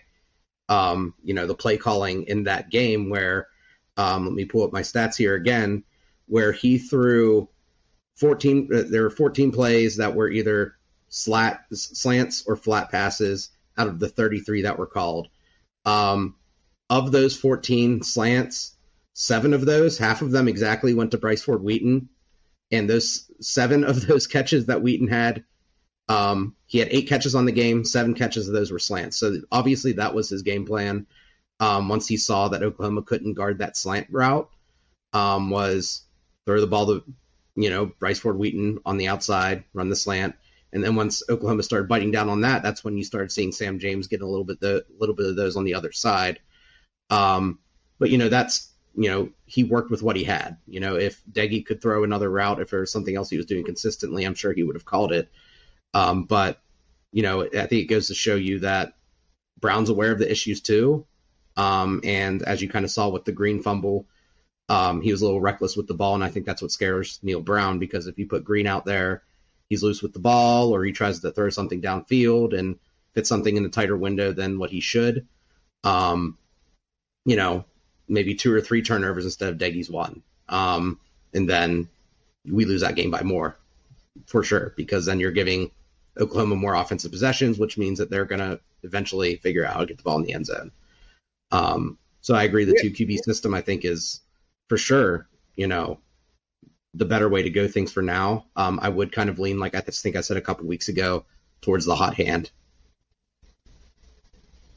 um, 0.72 1.14
you 1.22 1.34
know 1.34 1.46
the 1.46 1.54
play 1.54 1.78
calling 1.78 2.24
in 2.24 2.46
that 2.46 2.70
game 2.70 3.10
where 3.10 3.50
um, 3.98 4.24
let 4.24 4.34
me 4.34 4.46
pull 4.46 4.64
up 4.64 4.72
my 4.72 4.82
stats 4.82 5.18
here 5.18 5.36
again, 5.36 5.84
where 6.28 6.54
he 6.54 6.78
threw 6.78 7.50
14 8.16 8.70
uh, 8.74 8.84
there 8.90 9.04
were 9.04 9.10
14 9.10 9.52
plays 9.52 9.98
that 9.98 10.16
were 10.16 10.30
either 10.30 10.76
slat 11.10 11.66
slants 11.74 12.46
or 12.48 12.56
flat 12.56 12.90
passes 12.90 13.50
out 13.78 13.90
of 13.90 14.00
the 14.00 14.08
33 14.08 14.62
that 14.62 14.80
were 14.80 14.88
called. 14.88 15.28
Um, 15.84 16.36
of 16.90 17.12
those 17.12 17.36
14 17.36 18.02
slants 18.04 18.76
seven 19.14 19.54
of 19.54 19.66
those 19.66 19.98
half 19.98 20.22
of 20.22 20.32
them 20.32 20.48
exactly 20.48 20.94
went 20.94 21.12
to 21.12 21.18
bryce 21.18 21.42
ford 21.42 21.62
wheaton 21.62 22.08
and 22.72 22.90
those 22.90 23.30
seven 23.42 23.84
of 23.84 24.08
those 24.08 24.28
catches 24.36 24.68
that 24.68 24.82
wheaton 24.82 25.08
had 25.08 25.44
um, 26.10 26.56
he 26.66 26.80
had 26.80 26.90
eight 26.92 27.08
catches 27.08 27.36
on 27.36 27.46
the 27.46 27.52
game 27.52 27.86
seven 27.86 28.14
catches 28.14 28.48
of 28.48 28.54
those 28.54 28.72
were 28.72 28.80
slants 28.80 29.18
so 29.18 29.38
obviously 29.52 29.94
that 29.94 30.14
was 30.14 30.30
his 30.30 30.42
game 30.42 30.66
plan 30.66 31.06
um, 31.60 31.90
once 31.90 32.08
he 32.08 32.18
saw 32.18 32.48
that 32.48 32.64
oklahoma 32.64 33.02
couldn't 33.02 33.34
guard 33.34 33.60
that 33.60 33.78
slant 33.78 34.08
route 34.10 34.50
um, 35.14 35.50
was 35.50 36.04
throw 36.46 36.60
the 36.60 36.68
ball 36.68 36.88
to 36.88 37.04
you 37.56 37.70
know, 37.70 37.86
Bryce 38.00 38.20
Ford 38.20 38.38
Wheaton 38.38 38.80
on 38.86 38.98
the 38.98 39.08
outside, 39.08 39.64
run 39.74 39.90
the 39.90 39.96
slant. 39.96 40.36
And 40.74 40.84
then 40.84 40.96
once 40.96 41.22
Oklahoma 41.30 41.64
started 41.64 41.90
biting 41.90 42.12
down 42.12 42.30
on 42.30 42.42
that, 42.42 42.64
that's 42.64 42.84
when 42.84 42.98
you 42.98 43.04
started 43.04 43.32
seeing 43.32 43.52
Sam 43.52 43.80
James 43.80 44.08
get 44.08 44.22
a 44.22 44.28
little 44.28 44.46
bit 44.46 44.60
the 44.62 44.86
little 44.98 45.16
bit 45.16 45.26
of 45.26 45.36
those 45.36 45.58
on 45.58 45.66
the 45.66 45.74
other 45.74 45.92
side. 45.92 46.40
Um, 47.10 47.60
but 48.00 48.10
you 48.10 48.18
know, 48.18 48.30
that's 48.30 48.70
you 48.96 49.10
know, 49.10 49.30
he 49.46 49.64
worked 49.64 49.92
with 49.92 50.02
what 50.02 50.16
he 50.16 50.24
had. 50.24 50.58
You 50.66 50.80
know, 50.80 50.96
if 50.96 51.22
Doege 51.30 51.66
could 51.66 51.82
throw 51.82 52.04
another 52.04 52.30
route, 52.30 52.62
if 52.62 52.70
there 52.70 52.80
was 52.80 52.92
something 52.92 53.16
else 53.16 53.30
he 53.30 53.38
was 53.38 53.46
doing 53.46 53.66
consistently, 53.66 54.24
I'm 54.24 54.34
sure 54.34 54.54
he 54.54 54.64
would 54.64 54.76
have 54.76 54.86
called 54.86 55.12
it. 55.12 55.30
Um, 55.94 56.24
but 56.24 56.60
you 57.12 57.24
know, 57.24 57.44
I 57.44 57.66
think 57.68 57.84
it 57.84 57.90
goes 57.90 58.08
to 58.08 58.16
show 58.16 58.36
you 58.36 58.60
that 58.60 58.94
Brown's 59.60 59.90
aware 59.90 60.12
of 60.12 60.20
the 60.20 60.32
issues 60.32 60.62
too. 60.62 61.06
Um, 61.58 62.02
and 62.04 62.42
as 62.44 62.62
you 62.62 62.70
kind 62.70 62.86
of 62.86 62.92
saw 62.92 63.10
with 63.10 63.26
the 63.26 63.32
green 63.34 63.62
fumble, 63.62 64.08
um, 64.70 65.02
he 65.02 65.12
was 65.12 65.22
a 65.22 65.26
little 65.26 65.42
reckless 65.42 65.76
with 65.76 65.88
the 65.88 65.94
ball, 65.94 66.16
and 66.16 66.24
I 66.24 66.30
think 66.30 66.46
that's 66.46 66.62
what 66.62 66.72
scares 66.72 67.20
Neal 67.22 67.42
Brown 67.42 67.80
because 67.80 68.08
if 68.08 68.18
you 68.18 68.28
put 68.28 68.46
Greene 68.46 68.68
out 68.68 68.86
there, 68.86 69.24
he's 69.70 69.84
loose 69.84 70.02
with 70.02 70.14
the 70.14 70.20
ball, 70.20 70.74
or 70.74 70.84
he 70.86 70.94
tries 70.94 71.20
to 71.20 71.32
throw 71.32 71.50
something 71.50 71.82
downfield 71.82 72.58
and 72.58 72.80
fit 73.14 73.28
something 73.28 73.56
in 73.56 73.66
a 73.66 73.70
tighter 73.70 73.98
window 73.98 74.32
than 74.32 74.60
what 74.60 74.70
he 74.70 74.80
should. 74.80 75.28
Um, 75.84 76.38
you 77.26 77.36
know, 77.36 77.66
maybe 78.08 78.36
two 78.36 78.54
or 78.54 78.62
three 78.62 78.82
turnovers 78.82 79.26
instead 79.26 79.50
of 79.50 79.58
Doege's 79.58 79.90
one. 79.90 80.24
Um, 80.48 81.00
and 81.34 81.50
then, 81.50 81.90
we 82.46 82.66
lose 82.66 82.82
that 82.82 82.96
game 82.96 83.12
by 83.12 83.22
more 83.22 83.58
for 84.26 84.44
sure 84.44 84.74
because 84.76 85.06
then 85.06 85.20
you're 85.20 85.32
giving 85.32 85.70
Oklahoma 86.20 86.56
more 86.56 86.74
offensive 86.74 87.12
possessions, 87.12 87.58
which 87.58 87.78
means 87.78 88.00
that 88.00 88.10
they're 88.10 88.26
going 88.26 88.40
to 88.40 88.60
eventually 88.84 89.38
figure 89.38 89.66
out 89.66 89.74
how 89.74 89.80
to 89.82 89.86
get 89.86 89.98
the 89.98 90.04
ball 90.04 90.18
in 90.18 90.24
the 90.24 90.34
end 90.34 90.46
zone. 90.46 90.72
Um, 91.52 91.98
so 92.22 92.36
I 92.36 92.44
agree 92.44 92.66
the 92.66 92.80
two 92.82 92.92
QB 92.92 93.20
system 93.20 93.54
I 93.54 93.62
think 93.62 93.86
is 93.86 94.22
for 94.68 94.78
sure, 94.78 95.28
you 95.56 95.68
know, 95.68 96.00
the 96.94 97.06
better 97.06 97.30
way 97.30 97.44
to 97.44 97.50
go 97.50 97.68
things 97.68 97.92
for 97.92 98.02
now. 98.02 98.46
Um, 98.56 98.80
I 98.82 98.90
would 98.90 99.12
kind 99.12 99.30
of 99.30 99.40
lean, 99.40 99.60
like 99.60 99.76
I 99.76 99.82
think 99.82 100.16
I 100.16 100.22
said 100.22 100.38
a 100.38 100.42
couple 100.42 100.68
weeks 100.68 100.90
ago, 100.90 101.26
towards 101.62 101.86
the 101.86 101.96
hot 101.96 102.16
hand. 102.16 102.52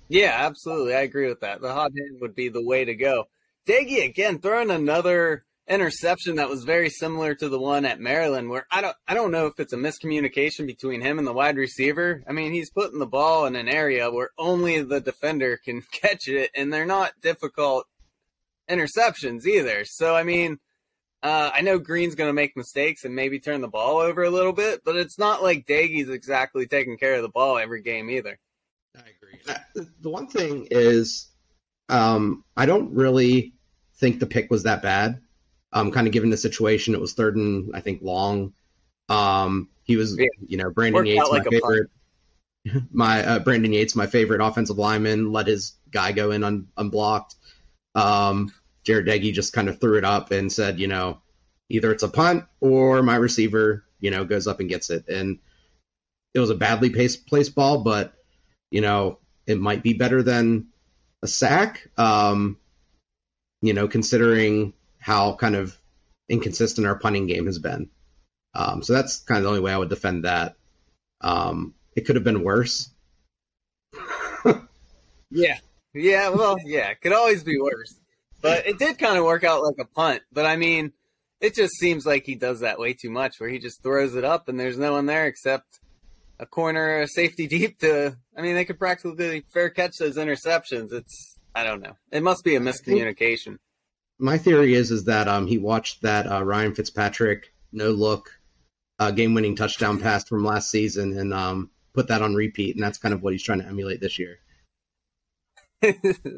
Yeah, 0.08 0.32
absolutely. 0.36 0.94
I 0.94 1.00
agree 1.00 1.28
with 1.28 1.40
that. 1.40 1.60
The 1.60 1.72
hot 1.72 1.92
hand 1.96 2.20
would 2.20 2.34
be 2.34 2.48
the 2.48 2.64
way 2.64 2.84
to 2.84 2.94
go. 2.94 3.24
Doege 3.66 4.04
again 4.04 4.38
throwing 4.38 4.70
another 4.70 5.44
interception 5.68 6.36
that 6.36 6.48
was 6.48 6.64
very 6.64 6.90
similar 6.90 7.34
to 7.34 7.48
the 7.48 7.58
one 7.58 7.84
at 7.84 8.00
Maryland, 8.00 8.50
where 8.50 8.66
I 8.70 8.80
don't 8.80 8.96
I 9.08 9.14
don't 9.14 9.30
know 9.30 9.46
if 9.46 9.58
it's 9.58 9.72
a 9.72 9.76
miscommunication 9.76 10.66
between 10.66 11.00
him 11.00 11.18
and 11.18 11.26
the 11.26 11.32
wide 11.32 11.56
receiver. 11.56 12.22
I 12.28 12.32
mean, 12.32 12.52
he's 12.52 12.70
putting 12.70 12.98
the 12.98 13.06
ball 13.06 13.46
in 13.46 13.56
an 13.56 13.68
area 13.68 14.10
where 14.10 14.30
only 14.38 14.82
the 14.82 15.00
defender 15.00 15.58
can 15.64 15.82
catch 15.92 16.28
it, 16.28 16.50
and 16.54 16.72
they're 16.72 16.86
not 16.86 17.12
difficult 17.20 17.86
interceptions 18.70 19.46
either. 19.46 19.84
So 19.84 20.14
I 20.14 20.22
mean, 20.22 20.58
uh, 21.22 21.50
I 21.54 21.62
know 21.62 21.78
Greene's 21.78 22.14
going 22.14 22.28
to 22.28 22.34
make 22.34 22.56
mistakes 22.56 23.04
and 23.04 23.14
maybe 23.14 23.40
turn 23.40 23.62
the 23.62 23.68
ball 23.68 23.96
over 23.98 24.22
a 24.22 24.30
little 24.30 24.52
bit, 24.52 24.82
but 24.84 24.96
it's 24.96 25.18
not 25.18 25.42
like 25.42 25.66
Doege's 25.66 26.10
exactly 26.10 26.66
taking 26.66 26.98
care 26.98 27.14
of 27.14 27.22
the 27.22 27.30
ball 27.30 27.58
every 27.58 27.80
game 27.82 28.10
either. 28.10 28.38
I 28.96 29.00
agree. 29.00 29.86
The 30.00 30.10
one 30.10 30.28
thing 30.28 30.68
is, 30.70 31.30
um, 31.88 32.44
I 32.56 32.66
don't 32.66 32.94
really 32.94 33.54
think 33.96 34.20
the 34.20 34.26
pick 34.26 34.50
was 34.50 34.64
that 34.64 34.82
bad. 34.82 35.20
Um, 35.74 35.90
kind 35.90 36.06
of 36.06 36.12
given 36.12 36.30
the 36.30 36.36
situation, 36.36 36.94
it 36.94 37.00
was 37.00 37.12
third 37.12 37.36
and 37.36 37.74
I 37.74 37.80
think 37.80 38.00
long. 38.00 38.54
Um, 39.08 39.68
he 39.82 39.96
was, 39.96 40.16
yeah. 40.16 40.26
you 40.46 40.56
know, 40.56 40.70
Brandon 40.70 40.94
Worked 40.94 41.08
Yates, 41.08 41.28
like 41.30 41.44
my 41.44 41.50
favorite. 41.50 41.90
My 42.92 43.22
uh, 43.22 43.38
Brandon 43.40 43.74
Yates, 43.74 43.94
my 43.94 44.06
favorite 44.06 44.40
offensive 44.40 44.78
lineman, 44.78 45.32
let 45.32 45.48
his 45.48 45.74
guy 45.90 46.12
go 46.12 46.30
in 46.30 46.42
un- 46.42 46.68
unblocked. 46.78 47.34
Um, 47.94 48.54
Jarret 48.86 49.06
Doege 49.06 49.34
just 49.34 49.52
kind 49.52 49.68
of 49.68 49.78
threw 49.78 49.98
it 49.98 50.04
up 50.06 50.30
and 50.30 50.50
said, 50.50 50.80
you 50.80 50.86
know, 50.86 51.20
either 51.68 51.92
it's 51.92 52.04
a 52.04 52.08
punt 52.08 52.44
or 52.60 53.02
my 53.02 53.16
receiver, 53.16 53.84
you 54.00 54.10
know, 54.10 54.24
goes 54.24 54.46
up 54.46 54.60
and 54.60 54.70
gets 54.70 54.88
it. 54.88 55.08
And 55.08 55.40
it 56.32 56.40
was 56.40 56.48
a 56.48 56.54
badly 56.54 56.88
placed 56.88 57.54
ball, 57.54 57.82
but 57.82 58.14
you 58.70 58.80
know, 58.80 59.18
it 59.46 59.58
might 59.58 59.82
be 59.82 59.92
better 59.92 60.22
than 60.22 60.66
a 61.22 61.26
sack. 61.26 61.86
Um, 61.96 62.58
you 63.62 63.72
know, 63.72 63.88
considering 63.88 64.74
how 65.04 65.34
kind 65.34 65.54
of 65.54 65.76
inconsistent 66.30 66.86
our 66.86 66.98
punting 66.98 67.26
game 67.26 67.44
has 67.44 67.58
been. 67.58 67.90
Um, 68.54 68.82
so 68.82 68.94
that's 68.94 69.18
kind 69.18 69.36
of 69.36 69.42
the 69.42 69.50
only 69.50 69.60
way 69.60 69.70
I 69.70 69.76
would 69.76 69.90
defend 69.90 70.24
that. 70.24 70.54
Um, 71.20 71.74
it 71.94 72.06
could 72.06 72.16
have 72.16 72.24
been 72.24 72.42
worse. 72.42 72.88
yeah. 75.30 75.58
Yeah. 75.92 76.30
Well, 76.30 76.56
yeah, 76.64 76.88
it 76.88 77.02
could 77.02 77.12
always 77.12 77.44
be 77.44 77.60
worse. 77.60 77.94
But 78.40 78.66
it 78.66 78.78
did 78.78 78.98
kind 78.98 79.18
of 79.18 79.24
work 79.24 79.44
out 79.44 79.62
like 79.62 79.74
a 79.78 79.84
punt. 79.84 80.22
But 80.32 80.46
I 80.46 80.56
mean, 80.56 80.94
it 81.38 81.54
just 81.54 81.74
seems 81.74 82.06
like 82.06 82.24
he 82.24 82.34
does 82.34 82.60
that 82.60 82.78
way 82.78 82.94
too 82.94 83.10
much 83.10 83.38
where 83.38 83.50
he 83.50 83.58
just 83.58 83.82
throws 83.82 84.14
it 84.14 84.24
up 84.24 84.48
and 84.48 84.58
there's 84.58 84.78
no 84.78 84.92
one 84.92 85.04
there 85.04 85.26
except 85.26 85.80
a 86.40 86.46
corner, 86.46 87.02
a 87.02 87.08
safety 87.08 87.46
deep 87.56 87.78
to, 87.80 88.16
I 88.34 88.40
mean, 88.40 88.54
they 88.54 88.64
could 88.64 88.78
practically 88.78 89.44
fair 89.52 89.68
catch 89.68 89.98
those 89.98 90.16
interceptions. 90.16 90.94
It's, 90.94 91.36
I 91.54 91.62
don't 91.62 91.82
know. 91.82 91.92
It 92.10 92.22
must 92.22 92.42
be 92.42 92.56
a 92.56 92.60
miscommunication 92.60 93.58
my 94.18 94.38
theory 94.38 94.74
is 94.74 94.90
is 94.90 95.04
that 95.04 95.28
um 95.28 95.46
he 95.46 95.58
watched 95.58 96.02
that 96.02 96.30
uh, 96.30 96.42
Ryan 96.42 96.74
Fitzpatrick 96.74 97.52
no 97.72 97.90
look 97.90 98.30
uh, 98.98 99.10
game 99.10 99.34
winning 99.34 99.56
touchdown 99.56 99.98
pass 99.98 100.28
from 100.28 100.44
last 100.44 100.70
season 100.70 101.18
and 101.18 101.34
um 101.34 101.70
put 101.94 102.08
that 102.08 102.20
on 102.20 102.34
repeat, 102.34 102.74
and 102.74 102.84
that's 102.84 102.98
kind 102.98 103.14
of 103.14 103.22
what 103.22 103.32
he's 103.32 103.42
trying 103.42 103.60
to 103.60 103.66
emulate 103.66 104.00
this 104.00 104.18
year. 104.18 104.38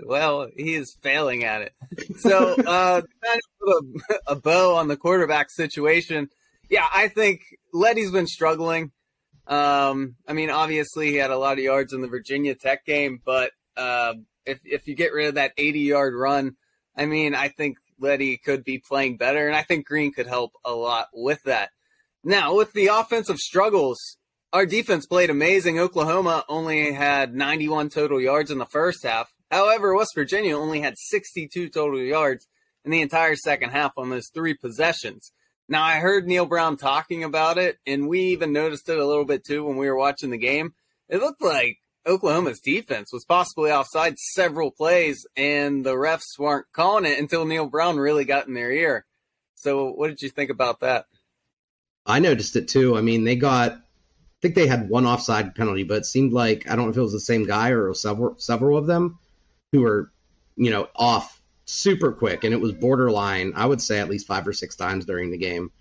well, 0.07 0.49
he 0.55 0.75
is 0.75 0.97
failing 1.03 1.45
at 1.45 1.63
it. 1.63 1.73
So, 2.19 2.55
uh, 2.55 3.03
kind 3.25 3.41
of 3.63 3.85
a, 4.29 4.33
a, 4.33 4.37
bow 4.37 4.77
on 4.77 4.89
the 4.89 4.97
quarterback 4.97 5.51
situation. 5.51 6.29
Yeah, 6.69 6.87
I 6.93 7.09
think 7.09 7.43
Leddie's 7.73 8.11
been 8.11 8.27
struggling. 8.27 8.91
Um, 9.47 10.17
I 10.27 10.33
mean, 10.33 10.51
obviously 10.51 11.11
he 11.11 11.17
had 11.17 11.31
a 11.31 11.39
lot 11.39 11.59
of 11.59 11.65
yards 11.65 11.93
in 11.93 12.01
the 12.01 12.09
Virginia 12.09 12.57
Tech 12.57 12.85
game, 12.85 13.21
but 13.25 13.53
uh, 13.77 14.15
if 14.45 14.61
if 14.65 14.89
you 14.89 14.97
get 14.97 15.13
rid 15.13 15.29
of 15.29 15.35
that 15.37 15.53
80 15.57 15.81
yard 15.81 16.15
run, 16.15 16.57
I 16.97 17.07
mean, 17.07 17.35
I 17.35 17.49
think 17.49 17.79
Leddie 17.99 18.37
could 18.39 18.65
be 18.65 18.79
playing 18.79 19.17
better, 19.17 19.47
and 19.47 19.57
I 19.57 19.63
think 19.63 19.87
Greene 19.87 20.13
could 20.13 20.27
help 20.27 20.53
a 20.65 20.73
lot 20.73 21.09
with 21.13 21.43
that. 21.45 21.71
Now, 22.25 22.55
with 22.55 22.73
the 22.73 22.89
offensive 22.89 23.39
struggles, 23.39 23.99
our 24.53 24.67
defense 24.67 25.07
played 25.07 25.31
amazing. 25.31 25.79
Oklahoma 25.79 26.45
only 26.49 26.93
had 26.93 27.35
91 27.35 27.91
total 27.91 28.21
yards 28.21 28.51
in 28.51 28.59
the 28.59 28.67
first 28.67 29.05
half. 29.05 29.33
However, 29.51 29.95
West 29.95 30.13
Virginia 30.15 30.57
only 30.57 30.81
had 30.81 30.95
62 30.97 31.69
total 31.69 32.01
yards 32.01 32.49
in 32.85 32.91
the 32.91 33.03
entire 33.03 33.37
second 33.37 33.71
half 33.71 33.93
on 33.97 34.11
those 34.11 34.31
three 34.33 34.55
possessions. 34.55 35.33
Now, 35.69 35.83
I 35.83 35.99
heard 35.99 36.27
Neal 36.27 36.47
Brown 36.47 36.77
talking 36.77 37.25
about 37.25 37.59
it, 37.59 37.79
and 37.87 38.09
we 38.09 38.21
even 38.21 38.53
noticed 38.53 38.89
it 38.89 38.99
a 38.99 39.07
little 39.07 39.25
bit 39.25 39.45
too 39.45 39.65
when 39.65 39.77
we 39.77 39.89
were 39.89 39.97
watching 39.97 40.31
the 40.31 40.39
game. 40.39 40.75
It 41.09 41.21
looked 41.21 41.43
like 41.43 41.79
Oklahoma's 42.07 42.61
defense 42.61 43.13
was 43.13 43.25
possibly 43.25 43.71
offside 43.71 44.19
several 44.19 44.71
plays, 44.71 45.27
and 45.37 45.85
the 45.85 45.95
refs 45.95 46.39
weren't 46.39 46.67
calling 46.73 47.05
it 47.05 47.19
until 47.19 47.45
Neal 47.45 47.67
Brown 47.67 47.97
really 47.97 48.25
got 48.25 48.47
in 48.47 48.55
their 48.55 48.71
ear. 48.71 49.05
So, 49.57 49.91
what 49.91 50.09
did 50.09 50.23
you 50.23 50.29
think 50.29 50.51
about 50.51 50.81
that? 50.81 51.07
I 52.05 52.21
noticed 52.21 52.55
it 52.55 52.69
too. 52.69 52.97
I 52.97 53.01
mean, 53.01 53.25
they 53.25 53.35
got, 53.35 53.73
I 53.73 53.79
think 54.41 54.55
they 54.55 54.69
had 54.69 54.89
one 54.89 55.07
offside 55.07 55.55
penalty, 55.57 55.83
but 55.83 55.99
it 55.99 56.07
seemed 56.07 56.33
like 56.33 56.71
I 56.71 56.77
don't 56.77 56.87
know 56.87 56.91
if 56.91 56.97
it 56.97 57.03
was 57.03 57.13
the 57.13 57.21
same 57.21 57.45
guy 57.45 57.71
or 57.71 57.93
several 57.95 58.37
several 58.39 58.79
of 58.79 58.87
them 58.87 59.19
who 59.73 59.81
were, 59.83 60.13
you 60.57 60.71
know, 60.71 60.89
off 60.95 61.43
super 61.65 62.13
quick, 62.13 62.45
and 62.45 62.55
it 62.55 62.61
was 62.61 62.73
borderline. 62.73 63.55
I 63.57 63.67
would 63.67 63.83
say 63.83 63.99
at 63.99 64.09
least 64.09 64.29
five 64.29 64.47
or 64.47 64.53
six 64.53 64.77
times 64.77 65.05
during 65.05 65.33
the 65.33 65.39
game. 65.39 65.73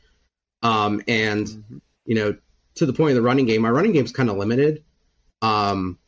Um, 0.63 1.03
and 1.07 1.45
mm-hmm. 1.45 1.77
you 2.05 2.15
know, 2.15 2.35
to 2.75 2.85
the 2.87 2.93
point 2.93 3.11
of 3.11 3.15
the 3.15 3.21
running 3.21 3.45
game, 3.45 3.65
our 3.65 3.73
running 3.73 3.91
game's 3.91 4.11
kind 4.11 4.29
of 4.31 4.37
limited. 4.37 4.83
Um, 5.43 5.99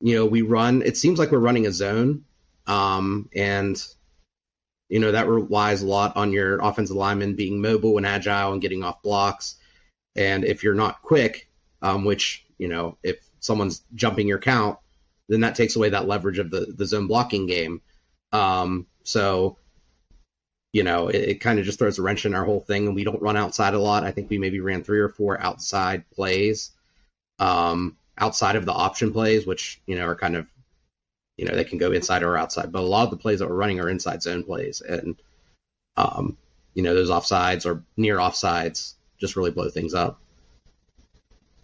you 0.00 0.14
know, 0.16 0.26
we 0.26 0.42
run. 0.42 0.82
It 0.82 0.96
seems 0.96 1.18
like 1.18 1.30
we're 1.30 1.38
running 1.38 1.66
a 1.66 1.72
zone, 1.72 2.24
um, 2.66 3.28
and 3.34 3.82
you 4.88 4.98
know 4.98 5.12
that 5.12 5.28
relies 5.28 5.82
a 5.82 5.86
lot 5.86 6.16
on 6.16 6.32
your 6.32 6.58
offensive 6.60 6.96
lineman 6.96 7.34
being 7.34 7.60
mobile 7.60 7.96
and 7.96 8.06
agile 8.06 8.52
and 8.52 8.62
getting 8.62 8.82
off 8.82 9.02
blocks. 9.02 9.56
And 10.16 10.44
if 10.44 10.64
you're 10.64 10.74
not 10.74 11.02
quick, 11.02 11.48
um, 11.82 12.04
which 12.04 12.44
you 12.58 12.68
know, 12.68 12.96
if 13.02 13.18
someone's 13.40 13.82
jumping 13.94 14.26
your 14.26 14.38
count, 14.38 14.78
then 15.28 15.40
that 15.40 15.54
takes 15.54 15.76
away 15.76 15.90
that 15.90 16.08
leverage 16.08 16.38
of 16.38 16.50
the 16.50 16.72
the 16.76 16.86
zone 16.86 17.06
blocking 17.06 17.46
game. 17.46 17.82
Um, 18.32 18.86
so 19.04 19.58
you 20.72 20.84
know, 20.84 21.08
it, 21.08 21.16
it 21.16 21.40
kind 21.40 21.58
of 21.58 21.64
just 21.64 21.78
throws 21.78 21.98
a 21.98 22.02
wrench 22.02 22.24
in 22.24 22.34
our 22.34 22.44
whole 22.44 22.60
thing, 22.60 22.86
and 22.86 22.94
we 22.94 23.04
don't 23.04 23.22
run 23.22 23.36
outside 23.36 23.74
a 23.74 23.78
lot. 23.80 24.04
I 24.04 24.12
think 24.12 24.30
we 24.30 24.38
maybe 24.38 24.60
ran 24.60 24.82
three 24.82 25.00
or 25.00 25.08
four 25.08 25.40
outside 25.40 26.08
plays. 26.10 26.70
Um, 27.38 27.96
outside 28.20 28.56
of 28.56 28.66
the 28.66 28.72
option 28.72 29.12
plays, 29.12 29.46
which 29.46 29.80
you 29.86 29.96
know 29.96 30.06
are 30.06 30.14
kind 30.14 30.36
of 30.36 30.46
you 31.36 31.46
know 31.46 31.54
they 31.54 31.64
can 31.64 31.78
go 31.78 31.90
inside 31.90 32.22
or 32.22 32.36
outside, 32.36 32.70
but 32.70 32.80
a 32.80 32.86
lot 32.86 33.04
of 33.04 33.10
the 33.10 33.16
plays 33.16 33.40
that 33.40 33.48
we're 33.48 33.56
running 33.56 33.80
are 33.80 33.88
inside 33.88 34.22
zone 34.22 34.44
plays, 34.44 34.80
and 34.80 35.16
um, 35.96 36.36
you 36.74 36.82
know 36.82 36.94
those 36.94 37.10
offsides 37.10 37.66
or 37.66 37.82
near 37.96 38.18
offsides 38.18 38.94
just 39.18 39.36
really 39.36 39.50
blow 39.50 39.68
things 39.68 39.94
up. 39.94 40.20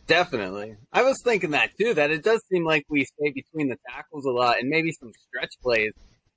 Definitely. 0.07 0.77
I 0.93 1.03
was 1.03 1.21
thinking 1.23 1.51
that 1.51 1.71
too, 1.77 1.95
that 1.95 2.11
it 2.11 2.23
does 2.23 2.41
seem 2.51 2.65
like 2.65 2.85
we 2.89 3.05
stay 3.05 3.31
between 3.31 3.69
the 3.69 3.77
tackles 3.89 4.25
a 4.25 4.31
lot 4.31 4.61
and 4.61 4.69
maybe 4.69 4.93
some 4.93 5.13
stretch 5.27 5.55
plays 5.61 5.93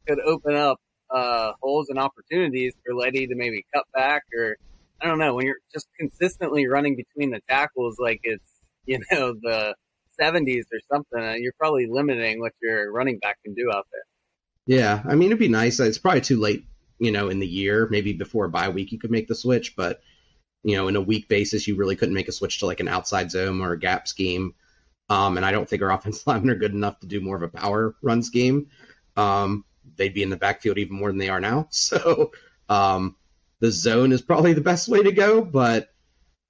could 0.07 0.19
open 0.19 0.55
up 0.55 0.79
uh, 1.11 1.51
holes 1.61 1.89
and 1.89 1.99
opportunities 1.99 2.73
for 2.83 2.95
Leddie 2.95 3.27
to 3.27 3.35
maybe 3.35 3.65
cut 3.73 3.85
back 3.93 4.23
or 4.35 4.57
I 5.01 5.07
don't 5.07 5.19
know, 5.19 5.35
when 5.35 5.45
you're 5.45 5.59
just 5.71 5.87
consistently 5.97 6.67
running 6.67 6.95
between 6.95 7.31
the 7.31 7.41
tackles 7.47 7.97
like 7.99 8.19
it's, 8.23 8.51
you 8.85 8.99
know, 9.11 9.33
the 9.33 9.75
70s 10.19 10.65
or 10.73 10.79
something, 10.91 11.41
you're 11.41 11.53
probably 11.59 11.87
limiting 11.87 12.39
what 12.39 12.53
your 12.61 12.91
running 12.91 13.19
back 13.19 13.37
can 13.43 13.53
do 13.53 13.71
out 13.73 13.87
there. 13.91 14.77
Yeah, 14.77 15.01
I 15.07 15.15
mean, 15.15 15.27
it'd 15.27 15.39
be 15.39 15.47
nice. 15.47 15.79
It's 15.79 15.97
probably 15.97 16.21
too 16.21 16.39
late, 16.39 16.65
you 16.99 17.11
know, 17.11 17.29
in 17.29 17.39
the 17.39 17.47
year. 17.47 17.87
Maybe 17.89 18.13
before 18.13 18.45
a 18.45 18.49
bye 18.49 18.69
week, 18.69 18.91
you 18.91 18.99
could 18.99 19.11
make 19.11 19.27
the 19.27 19.35
switch, 19.35 19.75
but 19.75 20.01
you 20.63 20.75
know, 20.75 20.87
in 20.87 20.95
a 20.95 21.01
week 21.01 21.27
basis, 21.27 21.67
you 21.67 21.75
really 21.75 21.95
couldn't 21.95 22.13
make 22.13 22.27
a 22.27 22.33
switch 22.33 22.59
to 22.59 22.65
like 22.65 22.79
an 22.79 22.87
outside 22.87 23.31
zone 23.31 23.61
or 23.61 23.73
a 23.73 23.79
gap 23.79 24.07
scheme. 24.07 24.53
Um, 25.09 25.37
and 25.37 25.45
I 25.45 25.51
don't 25.51 25.67
think 25.67 25.81
our 25.81 25.91
offensive 25.93 26.27
linemen 26.27 26.51
are 26.51 26.59
good 26.59 26.73
enough 26.73 26.99
to 26.99 27.07
do 27.07 27.21
more 27.21 27.35
of 27.35 27.43
a 27.43 27.47
power 27.47 27.95
run 28.01 28.21
scheme. 28.21 28.67
Um, 29.15 29.65
they'd 29.95 30.13
be 30.13 30.23
in 30.23 30.29
the 30.29 30.37
backfield 30.37 30.77
even 30.77 30.95
more 30.95 31.09
than 31.09 31.17
they 31.17 31.29
are 31.29 31.41
now. 31.41 31.67
So 31.71 32.31
um, 32.67 33.15
the 33.59 33.71
zone 33.71 34.11
is 34.11 34.21
probably 34.21 34.53
the 34.53 34.61
best 34.61 34.87
way 34.87 35.01
to 35.01 35.11
go, 35.11 35.41
but 35.41 35.89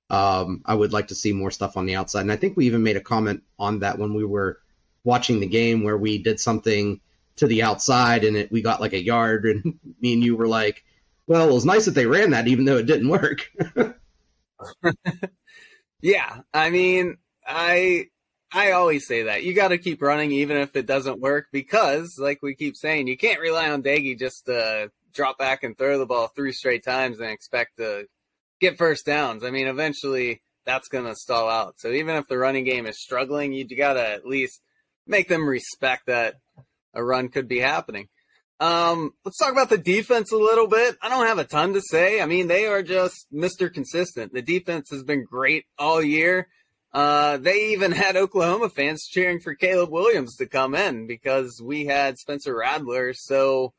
um, 0.10 0.62
I 0.66 0.74
would 0.74 0.94
like 0.94 1.08
to 1.10 1.16
see 1.16 1.34
more 1.34 1.52
stuff 1.52 1.78
on 1.78 1.86
the 1.86 1.96
outside. 1.96 2.22
And 2.22 2.32
I 2.32 2.36
think 2.36 2.58
we 2.58 2.66
even 2.66 2.84
made 2.84 2.98
a 2.98 3.02
comment 3.02 3.44
on 3.58 3.80
that 3.80 4.00
when 4.00 4.14
we 4.14 4.26
were 4.26 4.60
watching 5.04 5.40
the 5.40 5.48
game 5.48 5.84
where 5.84 5.98
we 5.98 6.18
did 6.18 6.40
something 6.40 7.00
to 7.38 7.48
the 7.48 7.64
outside 7.64 8.24
and 8.24 8.36
it, 8.36 8.52
we 8.52 8.62
got 8.62 8.82
like 8.82 8.94
a 8.94 9.04
yard 9.04 9.46
and 9.46 9.80
me 10.02 10.14
and 10.14 10.24
you 10.24 10.36
were 10.36 10.48
like, 10.48 10.84
well, 11.28 11.48
it 11.48 11.54
was 11.54 11.66
nice 11.66 11.86
that 11.86 11.92
they 11.92 12.08
ran 12.08 12.32
that 12.32 12.48
even 12.48 12.66
though 12.66 12.78
it 12.78 12.88
didn't 12.88 13.10
work. 13.10 13.50
yeah, 16.02 16.40
I 16.54 16.70
mean, 16.72 17.18
I 17.46 18.08
I 18.52 18.72
always 18.72 19.06
say 19.06 19.24
that 19.24 19.44
you 19.44 19.54
got 19.54 19.68
to 19.68 19.78
keep 19.78 20.02
running 20.02 20.32
even 20.32 20.58
if 20.58 20.76
it 20.76 20.88
doesn't 20.88 21.20
work 21.20 21.48
because, 21.52 22.18
like 22.18 22.42
we 22.42 22.56
keep 22.56 22.76
saying, 22.76 23.08
you 23.08 23.16
can't 23.16 23.40
rely 23.40 23.70
on 23.70 23.84
Doege 23.84 24.18
just 24.18 24.48
to 24.48 24.92
drop 25.14 25.38
back 25.38 25.64
and 25.64 25.78
throw 25.78 26.00
the 26.00 26.06
ball 26.08 26.28
three 26.28 26.52
straight 26.52 26.84
times 26.84 27.20
and 27.20 27.30
expect 27.30 27.78
to 27.78 28.08
get 28.60 28.78
first 28.78 29.06
downs. 29.06 29.44
I 29.44 29.52
mean, 29.52 29.68
eventually 29.68 30.42
that's 30.66 30.88
going 30.88 31.06
to 31.06 31.16
stall 31.16 31.50
out. 31.50 31.80
So 31.80 31.92
even 31.92 32.16
if 32.16 32.28
the 32.28 32.38
running 32.38 32.66
game 32.66 32.86
is 32.86 33.02
struggling, 33.02 33.54
you 33.54 33.66
got 33.76 33.94
to 33.94 34.08
at 34.08 34.26
least 34.26 34.62
make 35.08 35.28
them 35.28 35.48
respect 35.48 36.06
that 36.08 36.36
a 36.94 37.04
run 37.04 37.30
could 37.30 37.48
be 37.48 37.60
happening. 37.60 38.08
Um, 38.60 39.14
let's 39.24 39.38
talk 39.38 39.54
about 39.54 39.70
the 39.70 39.78
defense 39.78 40.32
a 40.32 40.38
little 40.38 40.68
bit. 40.68 40.98
I 41.02 41.10
don't 41.10 41.28
have 41.28 41.40
a 41.40 41.46
ton 41.46 41.74
to 41.74 41.82
say. 41.82 42.22
I 42.22 42.26
mean, 42.26 42.48
they 42.48 42.68
are 42.68 42.84
just 42.84 43.26
Mr. 43.34 43.74
Consistent. 43.74 44.34
The 44.34 44.42
defense 44.42 44.90
has 44.92 45.04
been 45.04 45.24
great 45.24 45.66
all 45.78 46.02
year. 46.02 46.50
Uh, 46.92 47.38
they 47.38 47.70
even 47.70 47.92
had 47.94 48.18
Oklahoma 48.18 48.70
fans 48.70 49.08
cheering 49.08 49.40
for 49.40 49.56
Caleb 49.56 49.92
Williams 49.92 50.36
to 50.38 50.46
come 50.46 50.76
in 50.76 51.08
because 51.08 51.62
we 51.64 51.86
had 51.86 52.18
Spencer 52.18 52.56
Rattler 52.56 53.14
so 53.14 53.74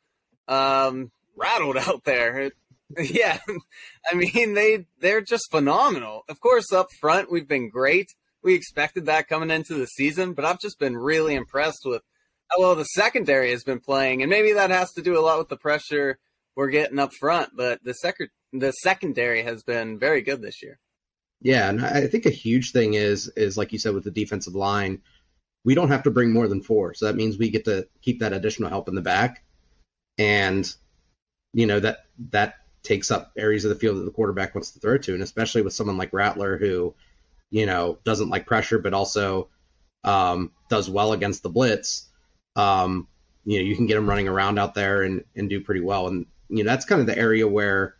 um, 0.48 1.10
rattled 1.36 1.76
out 1.88 2.04
there. 2.04 2.50
yeah, 2.98 3.38
I 4.10 4.14
mean 4.14 4.54
they 4.54 4.86
they're 5.00 5.20
just 5.20 5.50
phenomenal. 5.50 6.22
Of 6.28 6.40
course, 6.40 6.72
up 6.72 6.88
front 7.00 7.30
we've 7.30 7.48
been 7.48 7.70
great. 7.70 8.08
We 8.42 8.54
expected 8.54 9.06
that 9.06 9.28
coming 9.28 9.50
into 9.50 9.74
the 9.74 9.86
season, 9.86 10.32
but 10.32 10.44
I've 10.44 10.60
just 10.60 10.78
been 10.78 10.96
really 10.96 11.34
impressed 11.34 11.82
with 11.84 12.02
how 12.48 12.60
well 12.60 12.74
the 12.74 12.84
secondary 12.84 13.50
has 13.50 13.62
been 13.62 13.80
playing, 13.80 14.22
and 14.22 14.30
maybe 14.30 14.52
that 14.54 14.70
has 14.70 14.90
to 14.92 15.02
do 15.02 15.18
a 15.18 15.20
lot 15.20 15.38
with 15.38 15.48
the 15.48 15.56
pressure 15.56 16.18
we're 16.56 16.68
getting 16.68 16.98
up 16.98 17.12
front. 17.12 17.50
But 17.56 17.84
the 17.84 17.94
sec- 17.94 18.32
the 18.52 18.72
secondary 18.72 19.42
has 19.42 19.62
been 19.62 19.98
very 19.98 20.22
good 20.22 20.42
this 20.42 20.62
year. 20.62 20.80
Yeah, 21.40 21.68
and 21.68 21.84
I 21.84 22.06
think 22.06 22.26
a 22.26 22.30
huge 22.30 22.72
thing 22.72 22.94
is 22.94 23.28
is 23.36 23.56
like 23.56 23.72
you 23.72 23.78
said 23.78 23.94
with 23.94 24.04
the 24.04 24.10
defensive 24.10 24.54
line, 24.54 25.00
we 25.64 25.74
don't 25.74 25.90
have 25.90 26.02
to 26.04 26.10
bring 26.10 26.32
more 26.32 26.48
than 26.48 26.60
four, 26.62 26.94
so 26.94 27.06
that 27.06 27.16
means 27.16 27.38
we 27.38 27.50
get 27.50 27.66
to 27.66 27.86
keep 28.02 28.20
that 28.20 28.32
additional 28.32 28.68
help 28.68 28.88
in 28.88 28.94
the 28.96 29.00
back, 29.00 29.44
and 30.18 30.74
you 31.52 31.66
know 31.66 31.78
that 31.78 31.98
that 32.30 32.54
takes 32.82 33.10
up 33.10 33.32
areas 33.36 33.64
of 33.64 33.68
the 33.68 33.78
field 33.78 33.98
that 33.98 34.04
the 34.04 34.10
quarterback 34.10 34.54
wants 34.54 34.70
to 34.72 34.80
throw 34.80 34.98
to, 34.98 35.14
and 35.14 35.22
especially 35.22 35.62
with 35.62 35.72
someone 35.72 35.98
like 35.98 36.12
Rattler 36.12 36.56
who, 36.56 36.94
you 37.50 37.66
know, 37.66 37.98
doesn't 38.04 38.30
like 38.30 38.46
pressure, 38.46 38.78
but 38.78 38.94
also 38.94 39.48
um, 40.04 40.52
does 40.68 40.88
well 40.88 41.12
against 41.12 41.42
the 41.42 41.50
blitz. 41.50 42.08
Um, 42.56 43.08
you 43.44 43.58
know, 43.58 43.64
you 43.64 43.76
can 43.76 43.86
get 43.86 43.96
him 43.96 44.08
running 44.08 44.28
around 44.28 44.58
out 44.58 44.74
there 44.74 45.02
and, 45.02 45.24
and 45.36 45.48
do 45.48 45.60
pretty 45.60 45.80
well. 45.80 46.08
And 46.08 46.26
you 46.48 46.64
know, 46.64 46.70
that's 46.70 46.84
kind 46.84 47.00
of 47.00 47.06
the 47.06 47.18
area 47.18 47.46
where 47.46 47.96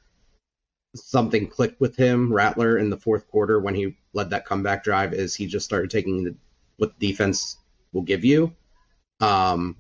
something 0.95 1.49
clicked 1.49 1.81
with 1.81 1.97
him, 1.97 2.33
Rattler, 2.33 2.79
in 2.79 2.91
the 2.91 2.97
fourth 2.97 3.29
quarter 3.29 3.61
when 3.61 3.75
he 3.75 3.97
led 4.13 4.31
that 4.31 4.45
comeback 4.45 4.83
drive. 4.83 5.13
Is 5.13 5.35
he 5.35 5.47
just 5.47 5.65
started 5.65 5.91
taking 5.91 6.25
the, 6.25 6.35
what 6.79 6.99
the 6.99 7.09
defense 7.09 7.57
will 7.93 8.03
give 8.03 8.25
you, 8.25 8.53
um, 9.21 9.77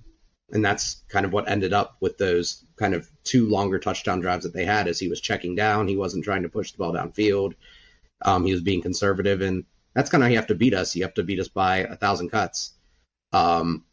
and 0.52 0.64
that's 0.64 1.02
kind 1.08 1.24
of 1.24 1.32
what 1.32 1.48
ended 1.48 1.72
up 1.72 1.96
with 2.00 2.18
those 2.18 2.64
kind 2.76 2.94
of 2.94 3.08
two 3.24 3.48
longer 3.48 3.78
touchdown 3.78 4.20
drives 4.20 4.44
that 4.44 4.52
they 4.52 4.64
had. 4.64 4.88
As 4.88 4.98
he 4.98 5.08
was 5.08 5.20
checking 5.20 5.54
down, 5.54 5.88
he 5.88 5.96
wasn't 5.96 6.24
trying 6.24 6.42
to 6.42 6.48
push 6.48 6.72
the 6.72 6.78
ball 6.78 6.92
downfield. 6.92 7.54
Um, 8.22 8.44
he 8.44 8.52
was 8.52 8.62
being 8.62 8.82
conservative, 8.82 9.40
and 9.40 9.64
that's 9.94 10.10
kind 10.10 10.22
of 10.22 10.26
how 10.26 10.30
you 10.30 10.36
have 10.36 10.48
to 10.48 10.54
beat 10.54 10.74
us. 10.74 10.94
You 10.96 11.02
have 11.02 11.14
to 11.14 11.22
beat 11.22 11.40
us 11.40 11.48
by 11.48 11.78
a 11.78 11.96
thousand 11.96 12.30
cuts. 12.30 12.72
Um, 13.32 13.84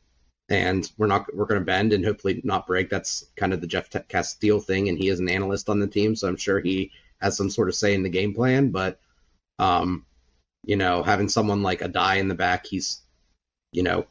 and 0.49 0.89
we're 0.97 1.07
not 1.07 1.33
we're 1.35 1.45
going 1.45 1.59
to 1.61 1.65
bend 1.65 1.93
and 1.93 2.05
hopefully 2.05 2.41
not 2.43 2.67
break. 2.67 2.89
That's 2.89 3.25
kind 3.35 3.53
of 3.53 3.61
the 3.61 3.67
Jeff 3.67 3.89
Casteel 3.89 4.63
thing, 4.63 4.89
and 4.89 4.97
he 4.97 5.09
is 5.09 5.19
an 5.19 5.29
analyst 5.29 5.69
on 5.69 5.79
the 5.79 5.87
team, 5.87 6.15
so 6.15 6.27
I'm 6.27 6.37
sure 6.37 6.59
he 6.59 6.91
has 7.19 7.35
some 7.35 7.49
sort 7.49 7.69
of 7.69 7.75
say 7.75 7.93
in 7.93 8.03
the 8.03 8.09
game 8.09 8.33
plan. 8.33 8.69
But 8.69 8.99
um, 9.59 10.05
you 10.63 10.77
know, 10.77 11.03
having 11.03 11.29
someone 11.29 11.63
like 11.63 11.81
Addae 11.81 12.17
in 12.17 12.27
the 12.27 12.35
back, 12.35 12.65
he's 12.65 13.01
you 13.71 13.83
know 13.83 14.05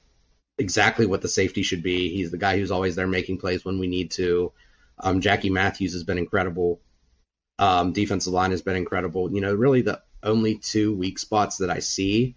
exactly 0.59 1.07
what 1.07 1.23
the 1.23 1.29
safety 1.29 1.63
should 1.63 1.83
be. 1.83 2.09
He's 2.09 2.31
the 2.31 2.39
guy 2.39 2.59
who's 2.59 2.71
always 2.71 2.97
there 2.97 3.07
making 3.07 3.39
plays 3.39 3.65
when 3.65 3.79
we 3.79 3.87
need 3.87 4.11
to. 4.13 4.53
Um, 4.99 5.21
Jackie 5.21 5.51
Matthews 5.51 5.93
has 5.93 6.05
been 6.05 6.19
incredible. 6.19 6.81
Um, 7.59 7.93
defensive 7.93 8.33
line 8.33 8.51
has 8.51 8.63
been 8.63 8.77
incredible. 8.77 9.33
You 9.33 9.41
know, 9.41 9.55
really 9.55 9.83
the 9.83 10.03
only 10.23 10.57
two 10.57 10.95
weak 10.95 11.19
spots 11.19 11.59
that 11.59 11.71
I 11.71 11.81
see 11.81 12.35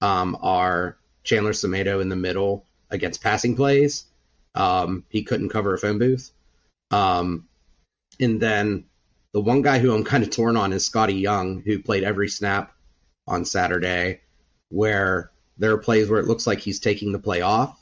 um, 0.00 0.36
are 0.40 0.96
Chandler 1.24 1.52
Semedo 1.52 2.00
in 2.00 2.08
the 2.08 2.16
middle 2.16 2.66
against 2.90 3.22
passing 3.22 3.56
plays. 3.56 4.04
Um, 4.54 5.04
he 5.08 5.22
couldn't 5.22 5.50
cover 5.50 5.74
a 5.74 5.78
phone 5.78 5.98
booth. 5.98 6.30
Um, 6.90 7.48
and 8.18 8.40
then 8.40 8.84
the 9.32 9.40
one 9.40 9.62
guy 9.62 9.78
who 9.78 9.94
I'm 9.94 10.04
kind 10.12 10.24
of 10.24 10.30
torn 10.30 10.56
on 10.56 10.72
is 10.72 10.84
Scottie 10.84 11.14
Young, 11.14 11.62
who 11.62 11.82
played 11.82 12.04
every 12.04 12.28
snap 12.28 12.72
on 13.26 13.44
Saturday, 13.44 14.20
where 14.68 15.30
there 15.58 15.72
are 15.72 15.78
plays 15.78 16.08
where 16.08 16.20
it 16.20 16.26
looks 16.26 16.46
like 16.46 16.60
he's 16.60 16.80
taking 16.80 17.12
the 17.12 17.18
play 17.18 17.40
off 17.40 17.80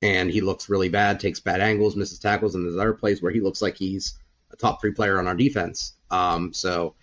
and 0.00 0.30
he 0.30 0.40
looks 0.40 0.68
really 0.68 0.88
bad, 0.88 1.20
takes 1.20 1.40
bad 1.40 1.60
angles, 1.60 1.96
misses 1.96 2.18
tackles, 2.18 2.54
and 2.54 2.64
there's 2.64 2.76
other 2.76 2.92
plays 2.92 3.22
where 3.22 3.32
he 3.32 3.40
looks 3.40 3.62
like 3.62 3.76
he's 3.76 4.14
a 4.50 4.56
top 4.56 4.80
three 4.80 4.92
player 4.92 5.18
on 5.18 5.26
our 5.26 5.34
defense. 5.34 5.94
Um, 6.10 6.52
so 6.52 6.94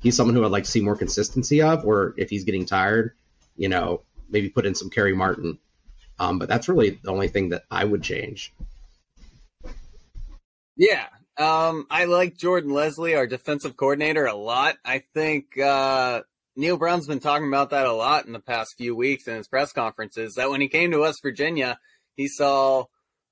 he's 0.00 0.16
someone 0.16 0.34
who 0.34 0.44
I'd 0.44 0.50
like 0.50 0.64
to 0.64 0.70
see 0.70 0.80
more 0.80 0.96
consistency 0.96 1.62
of, 1.62 1.84
or 1.84 2.14
if 2.16 2.30
he's 2.30 2.44
getting 2.44 2.66
tired, 2.66 3.12
you 3.56 3.68
know, 3.68 4.02
maybe 4.28 4.48
put 4.48 4.66
in 4.66 4.74
some 4.74 4.90
Kerry 4.90 5.14
Martin 5.14 5.58
um, 6.18 6.38
but 6.38 6.48
that's 6.48 6.68
really 6.68 6.98
the 7.02 7.10
only 7.10 7.28
thing 7.28 7.50
that 7.50 7.64
I 7.70 7.84
would 7.84 8.02
change. 8.02 8.52
Yeah. 10.76 11.06
Um, 11.36 11.86
I 11.90 12.06
like 12.06 12.36
Jordan 12.36 12.72
Lesley, 12.72 13.14
our 13.14 13.26
defensive 13.26 13.76
coordinator, 13.76 14.26
a 14.26 14.34
lot. 14.34 14.76
I 14.84 15.04
think 15.14 15.56
uh, 15.58 16.22
Neal 16.58 16.76
Brown's 16.76 17.06
been 17.06 17.20
talking 17.20 17.46
about 17.46 17.70
that 17.70 17.86
a 17.86 17.92
lot 17.92 18.26
in 18.26 18.32
the 18.32 18.40
past 18.40 18.74
few 18.76 18.96
weeks 18.96 19.28
in 19.28 19.36
his 19.36 19.46
press 19.46 19.72
conferences. 19.72 20.34
That 20.34 20.50
when 20.50 20.60
he 20.60 20.66
came 20.66 20.90
to 20.90 20.98
West 20.98 21.22
Virginia, 21.22 21.78
he 22.16 22.26
saw 22.26 22.86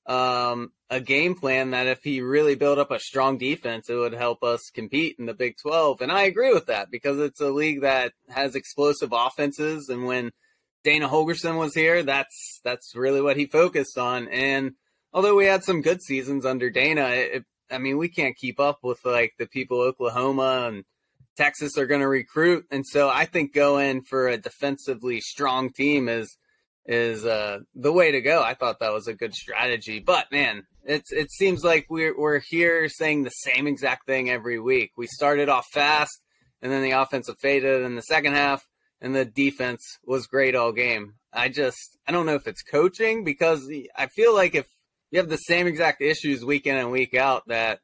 um, 0.07 0.71
a 0.91 1.01
game 1.01 1.35
plan 1.35 1.73
that 1.73 1.89
if 1.89 2.05
he 2.05 2.21
really 2.21 2.55
built 2.55 2.79
up 2.79 2.93
a 2.93 3.01
strong 3.01 3.37
defense, 3.37 3.91
it 3.91 3.97
would 3.97 4.13
help 4.13 4.45
us 4.45 4.71
compete 4.73 5.17
in 5.19 5.27
the 5.27 5.35
Big 5.35 5.57
12. 5.61 6.03
And 6.03 6.13
I 6.13 6.23
agree 6.23 6.55
with 6.55 6.67
that 6.67 6.89
because 6.89 7.19
it's 7.19 7.41
a 7.41 7.51
league 7.51 7.81
that 7.81 8.13
has 8.29 8.55
explosive 8.55 9.13
offenses. 9.13 9.89
And 9.89 10.07
when 10.07 10.31
Dana 10.85 11.09
Holgorsen 11.09 11.59
was 11.59 11.75
here, 11.75 12.05
that's 12.05 12.61
that's 12.63 12.95
really 12.95 13.21
what 13.21 13.37
he 13.37 13.47
focused 13.47 13.99
on. 13.99 14.29
And 14.29 14.75
although 15.13 15.35
we 15.35 15.47
had 15.47 15.65
some 15.65 15.83
good 15.83 16.01
seasons 16.01 16.47
under 16.47 16.71
Dana, 16.71 17.09
it, 17.09 17.45
I 17.73 17.79
mean, 17.79 17.99
we 17.99 18.09
can't 18.09 18.37
keep 18.37 18.61
up 18.61 18.85
with 18.85 19.05
like 19.05 19.33
the 19.37 19.47
people 19.49 19.81
Oklahoma 19.81 20.69
and 20.69 20.85
Texas 21.37 21.79
are 21.79 21.87
going 21.87 22.01
to 22.01 22.09
recruit. 22.09 22.67
And 22.71 22.87
so 22.87 23.09
I 23.09 23.25
think 23.25 23.55
going 23.55 24.03
for 24.03 24.29
a 24.29 24.37
defensively 24.37 25.21
strong 25.21 25.71
team 25.73 26.09
is 26.09 26.37
is 26.89 27.25
uh, 27.25 27.59
the 27.75 27.93
way 27.93 28.13
to 28.13 28.21
go. 28.21 28.43
I 28.43 28.55
thought 28.55 28.79
that 28.79 28.93
was 28.93 29.09
a 29.09 29.15
good 29.15 29.35
strategy. 29.35 29.99
But 29.99 30.31
man, 30.31 30.63
it's 30.85 31.13
it 31.13 31.31
seems 31.33 31.65
like 31.65 31.87
we're 31.91 32.19
we're 32.19 32.41
here 32.41 32.89
saying 32.89 33.25
the 33.25 33.31
same 33.31 33.67
exact 33.67 34.07
thing 34.07 34.31
every 34.31 34.61
week. 34.61 34.93
We 34.97 35.07
started 35.07 35.49
off 35.49 35.67
fast, 35.73 36.23
and 36.63 36.71
then 36.71 36.83
the 36.83 36.93
offensive 36.93 37.37
faded 37.41 37.83
in 37.83 37.97
the 37.97 38.03
second 38.03 38.35
half 38.35 38.67
and 39.01 39.15
the 39.15 39.25
defense 39.25 39.99
was 40.05 40.27
great 40.27 40.55
all 40.55 40.73
game. 40.73 41.15
I 41.33 41.49
just 41.49 41.99
I 42.07 42.13
don't 42.13 42.27
know 42.27 42.35
if 42.35 42.47
it's 42.47 42.63
coaching 42.63 43.25
because 43.25 43.71
I 43.97 44.07
feel 44.07 44.35
like 44.35 44.55
if 44.55 44.67
you 45.11 45.19
have 45.19 45.29
the 45.29 45.37
same 45.37 45.67
exact 45.67 46.03
issues 46.03 46.45
week 46.45 46.67
in 46.67 46.77
and 46.77 46.91
week 46.91 47.15
out, 47.15 47.43
that 47.49 47.81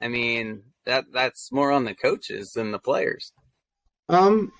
I 0.00 0.08
mean 0.08 0.62
that 0.86 1.06
that's 1.12 1.52
more 1.52 1.72
on 1.72 1.84
the 1.84 1.94
coaches 1.94 2.52
than 2.52 2.72
the 2.72 2.78
players. 2.78 3.32
Um, 4.08 4.52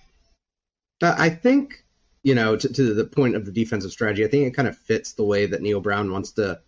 I 1.02 1.30
think 1.30 1.84
you 2.22 2.34
know 2.34 2.56
to, 2.56 2.72
to 2.72 2.94
the 2.94 3.04
point 3.04 3.36
of 3.36 3.44
the 3.44 3.52
defensive 3.52 3.92
strategy, 3.92 4.24
I 4.24 4.28
think 4.28 4.46
it 4.46 4.54
kind 4.54 4.68
of 4.68 4.76
fits 4.76 5.12
the 5.12 5.24
way 5.24 5.46
that 5.46 5.62
Neal 5.62 5.80
Brown 5.80 6.12
wants 6.12 6.32
to 6.32 6.60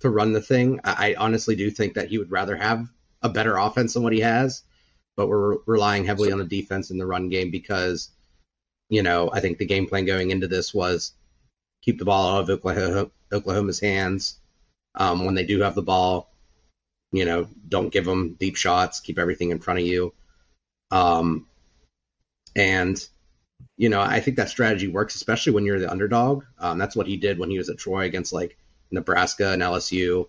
to 0.00 0.10
run 0.10 0.32
the 0.32 0.42
thing. 0.42 0.80
I, 0.84 1.10
I 1.10 1.14
honestly 1.18 1.56
do 1.56 1.70
think 1.70 1.94
that 1.94 2.08
he 2.08 2.18
would 2.18 2.30
rather 2.30 2.56
have 2.56 2.86
a 3.22 3.28
better 3.28 3.56
offense 3.56 3.94
than 3.94 4.02
what 4.02 4.12
he 4.12 4.20
has, 4.20 4.62
but 5.16 5.28
we're 5.28 5.58
relying 5.66 6.04
heavily 6.04 6.30
on 6.32 6.38
the 6.38 6.44
defense 6.44 6.90
in 6.90 6.98
the 6.98 7.06
run 7.06 7.28
game 7.28 7.50
because 7.50 8.10
you 8.88 9.02
know, 9.02 9.30
I 9.32 9.40
think 9.40 9.58
the 9.58 9.66
game 9.66 9.86
plan 9.86 10.04
going 10.04 10.30
into 10.30 10.46
this 10.46 10.72
was 10.72 11.12
keep 11.82 11.98
the 11.98 12.04
ball 12.04 12.36
out 12.36 12.42
of 12.42 12.50
Oklahoma, 12.50 13.10
Oklahoma's 13.32 13.80
hands. 13.80 14.38
Um, 14.94 15.24
when 15.24 15.34
they 15.34 15.44
do 15.44 15.60
have 15.60 15.74
the 15.74 15.82
ball, 15.82 16.32
you 17.12 17.24
know, 17.24 17.48
don't 17.68 17.92
give 17.92 18.04
them 18.04 18.34
deep 18.34 18.56
shots. 18.56 19.00
Keep 19.00 19.18
everything 19.18 19.50
in 19.50 19.58
front 19.58 19.80
of 19.80 19.86
you. 19.86 20.12
Um, 20.90 21.46
and 22.54 23.06
you 23.76 23.88
know, 23.88 24.00
I 24.00 24.20
think 24.20 24.36
that 24.38 24.48
strategy 24.48 24.88
works, 24.88 25.14
especially 25.14 25.52
when 25.52 25.64
you're 25.64 25.78
the 25.78 25.90
underdog. 25.90 26.44
Um, 26.58 26.78
that's 26.78 26.96
what 26.96 27.06
he 27.06 27.16
did 27.16 27.38
when 27.38 27.50
he 27.50 27.58
was 27.58 27.68
at 27.68 27.78
Troy 27.78 28.04
against 28.04 28.32
like 28.32 28.56
Nebraska 28.90 29.52
and 29.52 29.62
LSU. 29.62 30.28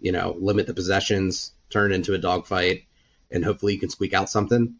You 0.00 0.12
know, 0.12 0.36
limit 0.38 0.66
the 0.66 0.74
possessions, 0.74 1.52
turn 1.68 1.92
it 1.92 1.94
into 1.94 2.14
a 2.14 2.18
dogfight, 2.18 2.84
and 3.30 3.44
hopefully 3.44 3.74
you 3.74 3.80
can 3.80 3.90
squeak 3.90 4.14
out 4.14 4.30
something. 4.30 4.76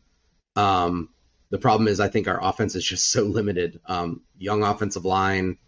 Um, 0.57 1.11
the 1.51 1.59
problem 1.59 1.89
is, 1.89 2.01
I 2.01 2.09
think 2.09 2.27
our 2.27 2.43
offense 2.43 2.75
is 2.75 2.85
just 2.85 3.11
so 3.11 3.23
limited. 3.25 3.81
Um, 3.87 4.23
young 4.39 4.63
offensive 4.63 5.05
line, 5.05 5.59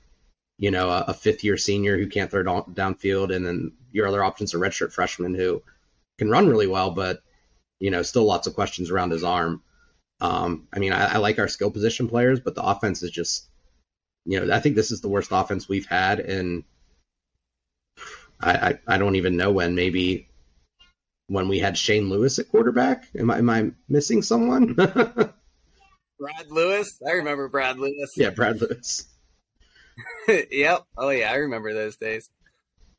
you 0.62 0.70
know, 0.70 0.90
a, 0.90 1.06
a 1.08 1.14
fifth 1.14 1.42
year 1.42 1.56
senior 1.56 1.98
who 1.98 2.06
can't 2.06 2.30
throw 2.30 2.44
down, 2.44 2.62
downfield, 2.72 3.34
and 3.34 3.44
then 3.44 3.72
your 3.90 4.06
other 4.06 4.22
options 4.22 4.54
are 4.54 4.60
redshirt 4.60 4.92
freshmen 4.92 5.34
who 5.34 5.60
can 6.18 6.30
run 6.30 6.48
really 6.48 6.68
well, 6.68 6.92
but 6.92 7.20
you 7.80 7.90
know, 7.90 8.02
still 8.02 8.22
lots 8.22 8.46
of 8.46 8.54
questions 8.54 8.88
around 8.88 9.10
his 9.10 9.24
arm. 9.24 9.60
Um, 10.20 10.68
I 10.72 10.78
mean, 10.78 10.92
I, 10.92 11.14
I 11.14 11.16
like 11.16 11.40
our 11.40 11.48
skill 11.48 11.72
position 11.72 12.08
players, 12.08 12.38
but 12.38 12.54
the 12.54 12.62
offense 12.62 13.02
is 13.02 13.10
just, 13.10 13.48
you 14.24 14.38
know, 14.38 14.54
I 14.54 14.60
think 14.60 14.76
this 14.76 14.92
is 14.92 15.00
the 15.00 15.08
worst 15.08 15.30
offense 15.32 15.68
we've 15.68 15.86
had 15.88 16.20
in. 16.20 16.62
I, 18.40 18.52
I, 18.52 18.78
I 18.86 18.98
don't 18.98 19.16
even 19.16 19.36
know 19.36 19.50
when. 19.50 19.74
Maybe 19.74 20.28
when 21.26 21.48
we 21.48 21.58
had 21.58 21.76
Shane 21.76 22.08
Lewis 22.08 22.38
at 22.38 22.50
quarterback. 22.50 23.08
Am 23.18 23.32
I 23.32 23.38
am 23.38 23.50
I 23.50 23.72
missing 23.88 24.22
someone? 24.22 24.74
Brad 24.74 25.34
Lewis. 26.50 27.02
I 27.04 27.14
remember 27.14 27.48
Brad 27.48 27.80
Lewis. 27.80 28.12
Yeah, 28.16 28.30
Brad 28.30 28.60
Lewis. 28.60 29.08
yep. 30.50 30.84
Oh 30.96 31.10
yeah, 31.10 31.30
I 31.30 31.36
remember 31.36 31.72
those 31.72 31.96
days. 31.96 32.30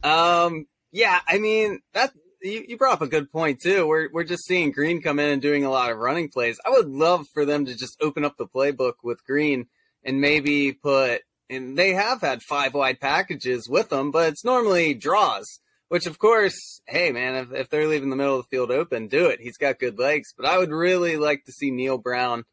Um. 0.04 0.68
Yeah. 0.92 1.20
I 1.28 1.40
mean 1.40 1.80
that 1.94 2.14
you, 2.44 2.66
you 2.68 2.78
brought 2.78 2.94
up 2.94 3.02
a 3.02 3.08
good 3.08 3.32
point 3.32 3.62
too. 3.62 3.88
We're 3.88 4.10
we're 4.12 4.26
just 4.26 4.46
seeing 4.46 4.72
Greene 4.72 5.02
come 5.02 5.20
in 5.20 5.30
and 5.30 5.42
doing 5.42 5.66
a 5.66 5.72
lot 5.72 5.92
of 5.92 5.98
running 5.98 6.30
plays. 6.30 6.60
I 6.66 6.70
would 6.70 6.88
love 6.88 7.28
for 7.34 7.46
them 7.46 7.66
to 7.66 7.76
just 7.76 8.02
open 8.02 8.26
up 8.26 8.38
the 8.38 8.48
playbook 8.48 8.96
with 9.04 9.26
Greene 9.26 9.68
and 10.04 10.22
maybe 10.22 10.74
put 10.74 11.22
and 11.50 11.78
they 11.78 11.94
have 11.94 12.22
had 12.22 12.42
five 12.42 12.74
wide 12.74 13.00
packages 13.00 13.70
with 13.70 13.90
them, 13.90 14.12
but 14.12 14.30
it's 14.30 14.46
normally 14.46 14.94
draws. 14.94 15.60
Which 15.88 16.08
of 16.08 16.18
course, 16.18 16.82
hey 16.88 17.12
man, 17.12 17.36
if, 17.36 17.54
if 17.54 17.70
they're 17.70 17.88
leaving 17.88 18.10
the 18.10 18.16
middle 18.16 18.40
of 18.40 18.46
the 18.46 18.56
field 18.56 18.72
open, 18.72 19.08
do 19.08 19.28
it. 19.28 19.40
He's 19.40 19.58
got 19.58 19.80
good 19.80 20.00
legs. 20.00 20.34
But 20.36 20.48
I 20.48 20.58
would 20.58 20.72
really 20.72 21.18
like 21.18 21.46
to 21.46 21.52
see 21.52 21.72
Neal 21.72 21.98
Brown 21.98 22.46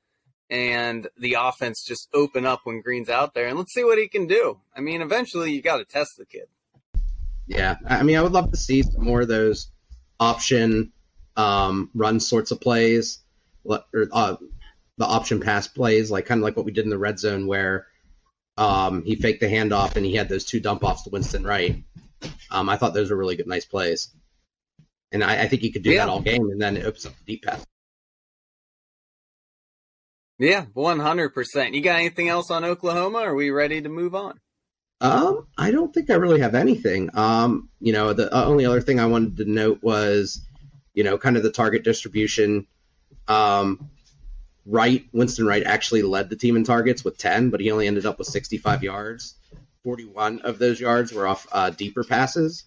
and 0.51 1.07
the 1.17 1.35
offense 1.35 1.85
just 1.85 2.09
open 2.13 2.45
up 2.45 2.61
when 2.65 2.81
Greene's 2.81 3.09
out 3.09 3.35
there 3.35 3.47
and 3.47 3.57
let's 3.57 3.73
see 3.73 3.85
what 3.85 3.99
he 3.99 4.09
can 4.09 4.27
do. 4.27 4.59
I 4.77 4.81
mean, 4.81 5.01
eventually 5.01 5.53
you 5.53 5.63
got 5.63 5.77
to 5.77 5.85
test 5.85 6.17
the 6.19 6.27
kid. 6.27 6.47
Yeah, 7.47 7.77
I 7.87 8.03
mean, 8.03 8.17
I 8.17 8.23
would 8.23 8.33
love 8.33 8.51
to 8.51 8.57
see 8.57 8.83
some 8.83 9.05
more 9.05 9.23
of 9.23 9.29
those 9.29 9.71
option 10.19 10.93
um, 11.37 11.91
run 11.95 12.21
sorts 12.21 12.51
of 12.51 12.61
plays, 12.61 13.21
or 13.65 13.83
uh, 14.13 14.37
the 14.99 15.07
option 15.07 15.41
pass 15.41 15.67
plays, 15.67 16.11
like 16.11 16.27
kind 16.27 16.41
of 16.41 16.45
like 16.45 16.57
what 16.57 16.67
we 16.67 16.73
did 16.73 16.85
in 16.85 16.91
the 16.91 16.99
red 16.99 17.19
zone 17.19 17.47
where 17.47 17.87
um, 18.57 19.03
he 19.05 19.17
faked 19.17 19.41
the 19.41 19.47
handoff 19.47 19.97
and 19.97 20.05
he 20.05 20.15
had 20.15 20.29
those 20.29 20.45
two 20.45 20.61
dump 20.61 20.85
offs 20.85 21.03
to 21.05 21.11
Winston 21.11 21.45
Wright. 21.45 21.83
Um, 22.51 22.69
I 22.69 22.77
thought 22.77 22.95
those 22.95 23.11
were 23.11 23.17
really 23.17 23.37
good, 23.37 23.47
nice 23.47 23.65
plays, 23.65 24.09
and 25.11 25.25
I, 25.25 25.43
I 25.43 25.49
think 25.49 25.63
he 25.63 25.73
could 25.73 25.83
do 25.83 25.91
yeah. 25.91 26.05
that 26.05 26.11
all 26.11 26.21
game, 26.21 26.51
and 26.51 26.61
then 26.61 26.77
it 26.77 26.85
opens 26.85 27.07
up 27.07 27.15
the 27.17 27.25
deep 27.33 27.45
pass. 27.45 27.65
Yeah, 30.41 30.65
one 30.73 30.99
hundred 30.99 31.35
percent. 31.35 31.75
You 31.75 31.83
got 31.83 32.01
anything 32.01 32.31
else 32.31 32.51
on 32.51 32.65
Oklahoma? 32.65 33.19
are 33.19 33.35
we 33.35 33.51
ready 33.51 33.83
to 33.83 33.91
move 33.91 34.15
on? 34.15 34.41
Um, 35.03 35.47
I 35.57 35.71
don't 35.71 35.93
think 35.93 36.09
I 36.09 36.15
really 36.15 36.41
have 36.41 36.55
anything. 36.55 37.11
Um, 37.13 37.69
you 37.79 37.93
know, 37.93 38.15
the 38.15 38.35
uh, 38.35 38.47
only 38.47 38.65
other 38.65 38.81
thing 38.81 38.99
I 38.99 39.07
wanted 39.07 39.37
to 39.37 39.45
note 39.45 39.81
was, 39.83 40.41
you 40.95 41.05
know, 41.05 41.19
kind 41.19 41.37
of 41.37 41.43
the 41.43 41.53
target 41.53 41.85
distribution. 41.85 42.67
Um, 43.29 43.91
Wright, 44.65 45.05
Winston 45.13 45.47
Wright 45.47 45.63
actually 45.63 46.03
led 46.03 46.31
the 46.31 46.37
team 46.37 46.57
in 46.57 46.65
targets 46.65 47.05
with 47.05 47.19
10, 47.19 47.51
but 47.51 47.61
he 47.61 47.71
only 47.71 47.87
ended 47.87 48.07
up 48.07 48.19
with 48.19 48.29
65 48.29 48.83
yards. 48.83 49.35
41 49.85 50.41
of 50.41 50.59
those 50.59 50.81
yards 50.81 51.13
were 51.13 51.27
off 51.27 51.47
uh, 51.53 51.69
deeper 51.69 52.03
passes. 52.05 52.65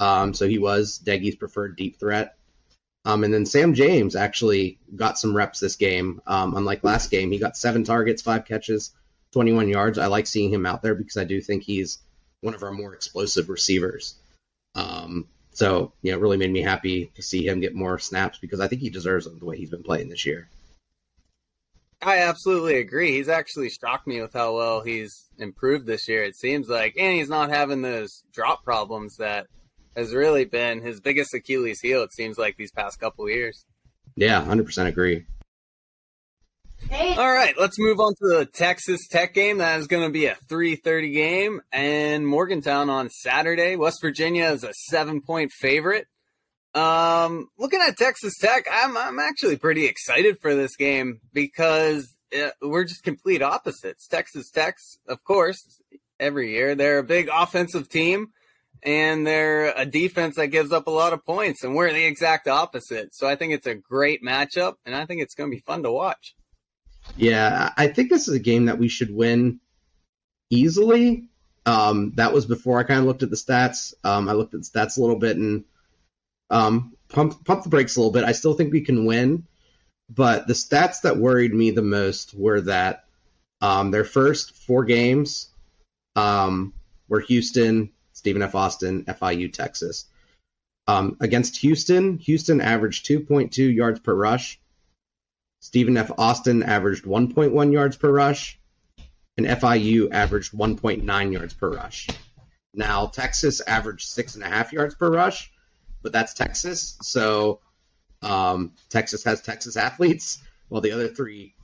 Um, 0.00 0.34
so 0.34 0.46
he 0.46 0.58
was 0.58 1.00
Doege's 1.02 1.36
preferred 1.36 1.76
deep 1.76 1.98
threat. 1.98 2.36
Um, 3.06 3.22
and 3.22 3.32
then 3.32 3.46
Sam 3.46 3.72
James 3.72 4.16
actually 4.16 4.80
got 4.96 5.16
some 5.16 5.34
reps 5.34 5.60
this 5.60 5.76
game. 5.76 6.20
Um, 6.26 6.56
unlike 6.56 6.82
last 6.82 7.08
game, 7.08 7.30
he 7.30 7.38
got 7.38 7.56
seven 7.56 7.84
targets, 7.84 8.20
five 8.20 8.44
catches, 8.44 8.90
21 9.30 9.68
yards. 9.68 9.96
I 9.96 10.06
like 10.06 10.26
seeing 10.26 10.52
him 10.52 10.66
out 10.66 10.82
there 10.82 10.96
because 10.96 11.16
I 11.16 11.22
do 11.22 11.40
think 11.40 11.62
he's 11.62 11.98
one 12.40 12.52
of 12.52 12.64
our 12.64 12.72
more 12.72 12.94
explosive 12.94 13.48
receivers. 13.48 14.16
Um, 14.74 15.28
so, 15.52 15.92
know, 16.02 16.14
it 16.14 16.20
really 16.20 16.36
made 16.36 16.50
me 16.50 16.62
happy 16.62 17.12
to 17.14 17.22
see 17.22 17.46
him 17.46 17.60
get 17.60 17.76
more 17.76 18.00
snaps 18.00 18.38
because 18.38 18.58
I 18.58 18.66
think 18.66 18.80
he 18.80 18.90
deserves 18.90 19.24
them 19.24 19.38
the 19.38 19.44
way 19.44 19.56
he's 19.56 19.70
been 19.70 19.84
playing 19.84 20.08
this 20.08 20.26
year. 20.26 20.48
I 22.02 22.18
absolutely 22.18 22.78
agree. 22.78 23.12
He's 23.12 23.28
actually 23.28 23.70
shocked 23.70 24.08
me 24.08 24.20
with 24.20 24.32
how 24.32 24.56
well 24.56 24.80
he's 24.80 25.26
improved 25.38 25.86
this 25.86 26.08
year. 26.08 26.24
It 26.24 26.34
seems 26.34 26.68
like, 26.68 26.94
and 26.98 27.16
he's 27.16 27.30
not 27.30 27.50
having 27.50 27.82
those 27.82 28.24
drop 28.32 28.64
problems 28.64 29.16
that 29.18 29.46
has 29.96 30.14
really 30.14 30.44
been 30.44 30.82
his 30.82 31.00
biggest 31.00 31.34
Achilles 31.34 31.80
heel. 31.80 32.02
It 32.02 32.12
seems 32.12 32.38
like 32.38 32.56
these 32.56 32.70
past 32.70 33.00
couple 33.00 33.28
years. 33.28 33.64
Yeah, 34.14 34.44
hundred 34.44 34.66
percent 34.66 34.88
agree. 34.88 35.24
All 36.90 37.32
right, 37.32 37.54
let's 37.58 37.78
move 37.78 37.98
on 37.98 38.14
to 38.14 38.38
the 38.38 38.46
Texas 38.46 39.08
Tech 39.08 39.34
game. 39.34 39.58
That 39.58 39.80
is 39.80 39.86
going 39.86 40.04
to 40.04 40.12
be 40.12 40.26
a 40.26 40.36
3:30 40.48 41.12
game, 41.12 41.60
and 41.72 42.26
Morgantown 42.26 42.90
on 42.90 43.08
Saturday. 43.10 43.76
West 43.76 43.98
Virginia 44.00 44.50
is 44.50 44.62
a 44.62 44.72
seven-point 44.88 45.50
favorite. 45.52 46.06
Um, 46.74 47.48
looking 47.58 47.80
at 47.80 47.96
Texas 47.96 48.34
Tech, 48.38 48.66
I'm 48.70 48.96
I'm 48.96 49.18
actually 49.18 49.56
pretty 49.56 49.86
excited 49.86 50.38
for 50.40 50.54
this 50.54 50.76
game 50.76 51.20
because 51.32 52.14
it, 52.30 52.52
uh, 52.62 52.68
we're 52.68 52.84
just 52.84 53.02
complete 53.02 53.42
opposites. 53.42 54.06
Texas 54.06 54.50
Tech, 54.50 54.76
of 55.08 55.24
course, 55.24 55.80
every 56.20 56.52
year 56.52 56.74
they're 56.74 56.98
a 56.98 57.04
big 57.04 57.28
offensive 57.32 57.88
team, 57.88 58.28
and 58.82 59.26
they're 59.26 59.72
a 59.76 59.86
defense 59.86 60.36
that 60.36 60.48
gives 60.48 60.72
up 60.72 60.86
a 60.86 60.90
lot 60.90 61.12
of 61.12 61.24
points, 61.24 61.64
and 61.64 61.74
we're 61.74 61.92
the 61.92 62.04
exact 62.04 62.48
opposite. 62.48 63.14
So 63.14 63.26
I 63.26 63.36
think 63.36 63.52
it's 63.52 63.66
a 63.66 63.74
great 63.74 64.22
matchup, 64.22 64.74
and 64.84 64.94
I 64.94 65.06
think 65.06 65.22
it's 65.22 65.34
going 65.34 65.50
to 65.50 65.56
be 65.56 65.62
fun 65.62 65.82
to 65.82 65.92
watch. 65.92 66.34
Yeah, 67.16 67.72
I 67.76 67.86
think 67.88 68.10
this 68.10 68.28
is 68.28 68.34
a 68.34 68.40
game 68.40 68.66
that 68.66 68.78
we 68.78 68.88
should 68.88 69.14
win 69.14 69.60
easily. 70.50 71.28
Um, 71.64 72.12
that 72.16 72.32
was 72.32 72.46
before 72.46 72.78
I 72.78 72.84
kind 72.84 73.00
of 73.00 73.06
looked 73.06 73.22
at 73.22 73.30
the 73.30 73.36
stats. 73.36 73.94
Um, 74.04 74.28
I 74.28 74.32
looked 74.32 74.54
at 74.54 74.60
the 74.60 74.66
stats 74.66 74.96
a 74.96 75.00
little 75.00 75.18
bit 75.18 75.36
and 75.36 75.64
um, 76.50 76.94
pump 77.08 77.44
pump 77.44 77.64
the 77.64 77.68
brakes 77.68 77.96
a 77.96 78.00
little 78.00 78.12
bit. 78.12 78.24
I 78.24 78.32
still 78.32 78.54
think 78.54 78.72
we 78.72 78.82
can 78.82 79.04
win, 79.04 79.46
but 80.08 80.46
the 80.46 80.52
stats 80.52 81.02
that 81.02 81.16
worried 81.16 81.52
me 81.52 81.70
the 81.70 81.82
most 81.82 82.34
were 82.34 82.60
that 82.62 83.04
um, 83.60 83.90
their 83.90 84.04
first 84.04 84.54
four 84.54 84.84
games 84.84 85.48
um, 86.14 86.72
were 87.08 87.20
Houston, 87.20 87.90
Stephen 88.16 88.40
F. 88.40 88.54
Austin, 88.54 89.04
FIU, 89.04 89.52
Texas. 89.52 90.06
Um, 90.86 91.18
against 91.20 91.58
Houston, 91.58 92.16
Houston 92.16 92.62
averaged 92.62 93.06
2.2 93.06 93.74
yards 93.74 94.00
per 94.00 94.14
rush. 94.14 94.58
Stephen 95.60 95.98
F. 95.98 96.10
Austin 96.16 96.62
averaged 96.62 97.04
1.1 97.04 97.72
yards 97.72 97.96
per 97.98 98.10
rush, 98.10 98.58
and 99.36 99.46
FIU 99.46 100.10
averaged 100.12 100.52
1.9 100.52 101.32
yards 101.32 101.52
per 101.52 101.70
rush. 101.70 102.08
Now, 102.72 103.04
Texas 103.06 103.60
averaged 103.60 104.08
six 104.08 104.34
and 104.34 104.42
a 104.42 104.48
half 104.48 104.72
yards 104.72 104.94
per 104.94 105.10
rush, 105.10 105.52
but 106.02 106.10
that's 106.10 106.32
Texas. 106.32 106.96
So 107.02 107.60
um, 108.22 108.72
Texas 108.88 109.24
has 109.24 109.42
Texas 109.42 109.76
athletes, 109.76 110.38
while 110.68 110.80
the 110.80 110.92
other 110.92 111.08
three 111.08 111.54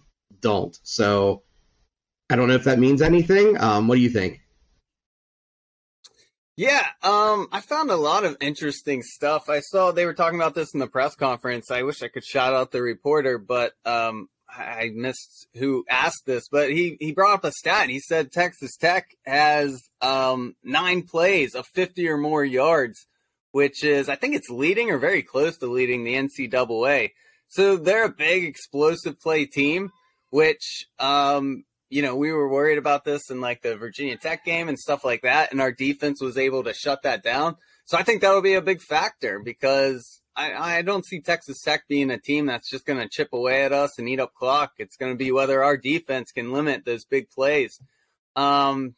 don't. 0.42 0.78
So 0.82 1.44
I 2.28 2.36
don't 2.36 2.48
know 2.48 2.54
if 2.56 2.64
that 2.64 2.78
means 2.78 3.00
anything. 3.00 3.58
Um, 3.58 3.88
what 3.88 3.94
do 3.94 4.02
you 4.02 4.10
think? 4.10 4.41
Yeah, 6.56 6.86
um, 7.02 7.48
I 7.50 7.62
found 7.62 7.90
a 7.90 7.96
lot 7.96 8.24
of 8.24 8.36
interesting 8.40 9.02
stuff. 9.02 9.48
I 9.48 9.60
saw 9.60 9.90
they 9.90 10.04
were 10.04 10.12
talking 10.12 10.38
about 10.38 10.54
this 10.54 10.74
in 10.74 10.80
the 10.80 10.86
press 10.86 11.14
conference. 11.14 11.70
I 11.70 11.82
wish 11.82 12.02
I 12.02 12.08
could 12.08 12.24
shout 12.24 12.52
out 12.52 12.72
the 12.72 12.82
reporter, 12.82 13.38
but 13.38 13.72
um, 13.86 14.28
I 14.50 14.90
missed 14.94 15.46
who 15.54 15.86
asked 15.88 16.26
this. 16.26 16.48
But 16.50 16.70
he 16.70 16.98
he 17.00 17.12
brought 17.12 17.34
up 17.34 17.44
a 17.44 17.52
stat. 17.52 17.88
He 17.88 18.00
said 18.00 18.32
Texas 18.32 18.76
Tech 18.76 19.16
has 19.24 19.82
um, 20.02 20.54
nine 20.62 21.02
plays 21.04 21.54
of 21.54 21.66
50 21.68 22.06
or 22.08 22.18
more 22.18 22.44
yards, 22.44 23.06
which 23.52 23.82
is 23.82 24.10
I 24.10 24.16
think 24.16 24.34
it's 24.34 24.50
leading 24.50 24.90
or 24.90 24.98
very 24.98 25.22
close 25.22 25.56
to 25.58 25.66
leading 25.66 26.04
the 26.04 26.14
NCAA. 26.14 27.12
So 27.48 27.76
they're 27.76 28.04
a 28.04 28.10
big 28.10 28.44
explosive 28.44 29.18
play 29.18 29.46
team, 29.46 29.90
which 30.28 30.86
um, 30.98 31.64
you 31.92 32.00
know, 32.00 32.16
we 32.16 32.33
were 32.33 32.48
worried 32.48 32.78
about 32.78 33.05
this 33.05 33.28
in 33.28 33.42
like 33.42 33.61
the 33.61 33.76
Virginia 33.76 34.16
Tech 34.16 34.46
game 34.46 34.70
and 34.70 34.78
stuff 34.78 35.05
like 35.05 35.22
that, 35.22 35.52
and 35.52 35.61
our 35.61 35.70
defense 35.70 36.22
was 36.22 36.38
able 36.38 36.64
to 36.64 36.72
shut 36.72 37.02
that 37.02 37.22
down. 37.22 37.57
So 37.85 37.98
I 37.98 38.02
think 38.02 38.22
that 38.22 38.33
will 38.33 38.40
be 38.40 38.55
a 38.55 38.62
big 38.62 38.81
factor 38.81 39.40
because 39.44 40.22
I, 40.35 40.78
I 40.78 40.83
don't 40.83 41.05
see 41.05 41.20
Texas 41.20 41.61
Tech 41.61 41.87
being 41.88 42.11
a 42.11 42.16
team 42.16 42.46
that's 42.46 42.70
just 42.70 42.87
going 42.87 42.98
to 42.98 43.11
chip 43.11 43.28
away 43.35 43.64
at 43.64 43.74
us 43.74 43.98
and 43.98 44.09
eat 44.09 44.20
up 44.20 44.33
clock. 44.33 44.72
It's 44.78 44.96
going 44.96 45.12
to 45.12 45.18
be 45.18 45.33
whether 45.33 45.62
our 45.62 45.76
defense 45.76 46.33
can 46.33 46.52
limit 46.52 46.87
those 46.87 47.05
big 47.05 47.28
plays. 47.28 47.78
Um, 48.37 48.94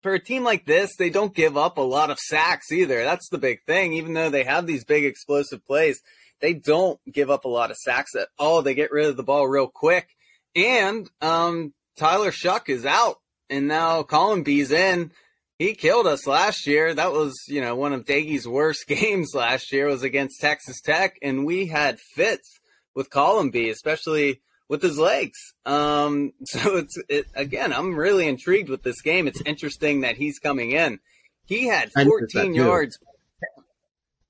for 0.00 0.14
a 0.14 0.20
team 0.20 0.44
like 0.44 0.66
this, 0.66 0.94
they 0.96 1.10
don't 1.10 1.34
give 1.34 1.56
up 1.56 1.76
a 1.76 1.82
lot 1.82 2.10
of 2.10 2.18
sacks 2.20 2.70
either. 2.70 3.02
That's 3.02 3.28
the 3.30 3.38
big 3.38 3.64
thing. 3.66 3.94
Even 3.94 4.14
though 4.14 4.30
they 4.30 4.44
have 4.44 4.64
these 4.64 4.84
big 4.84 5.04
explosive 5.04 5.66
plays, 5.66 6.00
they 6.40 6.54
don't 6.54 7.00
give 7.10 7.30
up 7.30 7.44
a 7.44 7.48
lot 7.48 7.72
of 7.72 7.76
sacks 7.78 8.14
at 8.14 8.28
all. 8.38 8.62
They 8.62 8.74
get 8.74 8.92
rid 8.92 9.06
of 9.06 9.16
the 9.16 9.24
ball 9.24 9.48
real 9.48 9.66
quick. 9.66 10.06
And 10.54 11.10
um, 11.20 11.74
Tyler 12.00 12.30
Shough 12.30 12.66
is 12.70 12.86
out, 12.86 13.16
and 13.50 13.68
now 13.68 14.02
Colombi's 14.02 14.70
in. 14.70 15.12
He 15.58 15.74
killed 15.74 16.06
us 16.06 16.26
last 16.26 16.66
year. 16.66 16.94
That 16.94 17.12
was, 17.12 17.38
you 17.46 17.60
know, 17.60 17.76
one 17.76 17.92
of 17.92 18.06
Doege's 18.06 18.48
worst 18.48 18.86
games 18.88 19.34
last 19.34 19.70
year 19.70 19.86
was 19.86 20.02
against 20.02 20.40
Texas 20.40 20.80
Tech, 20.80 21.16
and 21.20 21.44
we 21.44 21.66
had 21.66 22.00
fits 22.00 22.58
with 22.94 23.10
Columby, 23.10 23.68
especially 23.68 24.40
with 24.66 24.80
his 24.80 24.96
legs. 24.98 25.38
Um, 25.66 26.32
so 26.44 26.78
it's 26.78 26.96
it, 27.10 27.26
again, 27.34 27.70
I'm 27.70 27.94
really 27.94 28.26
intrigued 28.26 28.70
with 28.70 28.82
this 28.82 29.02
game. 29.02 29.28
It's 29.28 29.42
interesting 29.42 30.00
that 30.00 30.16
he's 30.16 30.38
coming 30.38 30.70
in. 30.70 31.00
He 31.44 31.66
had 31.66 31.92
14 31.92 32.54
yards. 32.54 32.98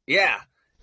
Yeah, 0.09 0.40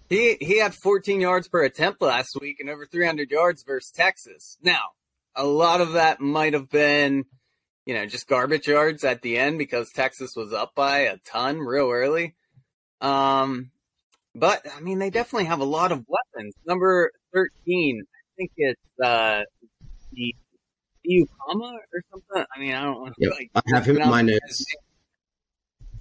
He 0.08 0.38
he 0.40 0.60
had 0.60 0.74
14 0.74 1.20
yards 1.20 1.50
per 1.50 1.66
attempt 1.66 2.02
last 2.02 2.38
week 2.40 2.62
and 2.62 2.70
over 2.70 2.86
300 2.86 3.30
yards 3.30 3.64
versus 3.64 3.92
Texas. 3.92 4.58
Now, 4.62 4.92
a 5.38 5.46
lot 5.46 5.80
of 5.80 5.94
that 5.94 6.20
might 6.20 6.54
have 6.54 6.70
been, 6.70 7.24
you 7.86 7.94
know, 7.94 8.06
just 8.06 8.28
garbage 8.28 8.68
yards 8.68 9.04
at 9.04 9.22
the 9.22 9.38
end 9.38 9.58
because 9.58 9.92
Texas 9.92 10.36
was 10.36 10.52
up 10.52 10.76
by 10.76 11.00
a 11.00 11.18
ton 11.18 11.60
real 11.60 11.90
early. 11.90 12.36
Um, 13.00 13.72
but 14.36 14.66
I 14.76 14.82
mean, 14.82 15.00
they 15.00 15.10
definitely 15.10 15.46
have 15.46 15.62
a 15.62 15.66
lot 15.66 15.92
of 15.92 16.04
weapons. 16.08 16.56
Number 16.66 17.12
13, 17.34 18.04
I 18.04 18.30
think 18.36 18.52
it's 18.58 18.82
uh, 19.02 19.44
the 20.12 20.36
Eukama 21.08 21.74
or 21.74 22.02
something. 22.12 22.46
I 22.54 22.60
mean, 22.60 22.74
I 22.74 22.84
don't 22.84 23.00
want 23.00 23.16
to 23.16 23.26
yep. 23.26 23.34
like. 23.34 23.52
I 23.56 23.76
have 23.76 23.86
him 23.86 23.98
in 23.98 24.10
my 24.10 24.24
notes. 24.24 24.66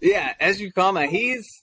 Yeah, 0.01 0.35
as 0.41 0.61
Ezukanma, 0.61 1.09
he's 1.09 1.63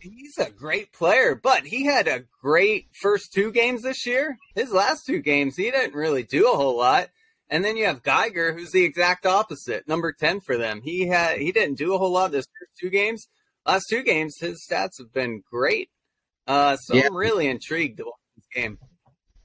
he's 0.00 0.38
a 0.38 0.50
great 0.50 0.92
player, 0.92 1.34
but 1.34 1.66
he 1.66 1.84
had 1.84 2.08
a 2.08 2.24
great 2.40 2.88
first 2.92 3.32
two 3.32 3.52
games 3.52 3.82
this 3.82 4.06
year. 4.06 4.38
His 4.54 4.72
last 4.72 5.06
two 5.06 5.20
games, 5.20 5.56
he 5.56 5.70
didn't 5.70 5.94
really 5.94 6.22
do 6.22 6.50
a 6.52 6.56
whole 6.56 6.76
lot. 6.76 7.08
And 7.50 7.64
then 7.64 7.76
you 7.76 7.86
have 7.86 8.02
Geiger, 8.02 8.52
who's 8.52 8.72
the 8.72 8.84
exact 8.84 9.24
opposite, 9.24 9.88
number 9.88 10.12
ten 10.12 10.40
for 10.40 10.56
them. 10.56 10.82
He 10.82 11.06
had 11.06 11.38
he 11.38 11.50
didn't 11.50 11.78
do 11.78 11.94
a 11.94 11.98
whole 11.98 12.12
lot 12.12 12.30
this 12.30 12.46
first 12.46 12.72
two 12.78 12.90
games. 12.90 13.28
Last 13.66 13.86
two 13.88 14.02
games, 14.02 14.38
his 14.38 14.66
stats 14.66 14.98
have 14.98 15.12
been 15.12 15.42
great. 15.50 15.90
Uh, 16.46 16.76
so 16.76 16.94
yeah. 16.94 17.06
I'm 17.06 17.16
really 17.16 17.46
intrigued 17.46 17.98
to 17.98 18.04
watch 18.04 18.14
this 18.36 18.46
game. 18.54 18.78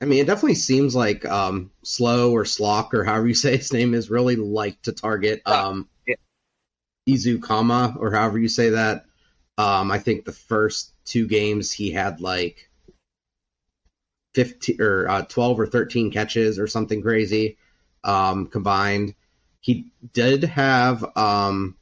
I 0.01 0.05
mean, 0.05 0.21
it 0.21 0.27
definitely 0.27 0.55
seems 0.55 0.95
like 0.95 1.25
um, 1.25 1.71
Slow 1.83 2.31
or 2.31 2.43
Slock 2.43 2.93
or 2.93 3.03
however 3.05 3.27
you 3.27 3.33
say 3.35 3.57
his 3.57 3.71
name 3.71 3.93
is 3.93 4.09
really 4.09 4.35
like 4.35 4.81
to 4.83 4.91
target 4.91 5.41
um, 5.45 5.87
yeah. 6.05 6.15
Ezukanma 7.07 7.97
or 7.97 8.11
however 8.11 8.37
you 8.37 8.49
say 8.49 8.71
that. 8.71 9.05
Um, 9.57 9.91
I 9.91 9.99
think 9.99 10.25
the 10.25 10.31
first 10.31 10.93
two 11.05 11.27
games 11.27 11.71
he 11.71 11.91
had 11.91 12.21
like 12.21 12.69
15 14.33 14.81
or 14.81 15.07
uh, 15.07 15.21
12 15.23 15.59
or 15.59 15.67
13 15.67 16.11
catches 16.11 16.59
or 16.59 16.67
something 16.67 17.01
crazy 17.01 17.57
um, 18.03 18.47
combined. 18.47 19.15
He 19.61 19.91
did 20.13 20.43
have, 20.43 21.03
um, 21.15 21.77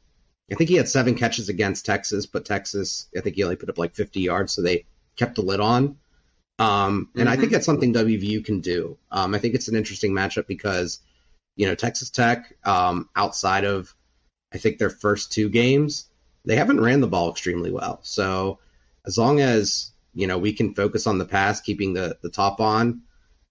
I 0.51 0.55
think 0.55 0.69
he 0.69 0.75
had 0.75 0.89
seven 0.89 1.15
catches 1.15 1.49
against 1.49 1.85
Texas, 1.85 2.25
but 2.25 2.45
Texas, 2.45 3.07
I 3.17 3.21
think 3.21 3.35
he 3.35 3.43
only 3.43 3.55
put 3.55 3.69
up 3.69 3.77
like 3.77 3.95
50 3.95 4.19
yards, 4.19 4.53
so 4.53 4.61
they 4.61 4.85
kept 5.15 5.35
the 5.35 5.41
lid 5.41 5.59
on. 5.59 5.97
Um, 6.59 7.09
and 7.15 7.23
mm-hmm. 7.23 7.27
I 7.27 7.31
think 7.31 7.45
mm-hmm. 7.45 7.53
that's 7.53 7.65
something 7.65 7.93
WVU 7.93 8.45
can 8.45 8.59
do. 8.59 8.97
Um, 9.11 9.33
I 9.33 9.39
think 9.39 9.55
it's 9.55 9.67
an 9.67 9.75
interesting 9.75 10.11
matchup 10.11 10.45
because, 10.45 10.99
you 11.55 11.67
know, 11.67 11.75
Texas 11.75 12.09
Tech, 12.09 12.55
um, 12.65 13.09
outside 13.15 13.63
of, 13.63 13.95
I 14.53 14.57
think 14.57 14.77
their 14.77 14.89
first 14.89 15.31
two 15.31 15.49
games, 15.49 16.07
they 16.45 16.55
haven't 16.55 16.81
ran 16.81 17.01
the 17.01 17.07
ball 17.07 17.29
extremely 17.29 17.71
well. 17.71 17.99
So 18.03 18.59
as 19.05 19.17
long 19.17 19.39
as 19.39 19.91
you 20.13 20.27
know 20.27 20.37
we 20.37 20.53
can 20.53 20.73
focus 20.73 21.07
on 21.07 21.17
the 21.17 21.25
pass, 21.25 21.61
keeping 21.61 21.93
the 21.93 22.17
the 22.21 22.29
top 22.29 22.59
on, 22.59 23.01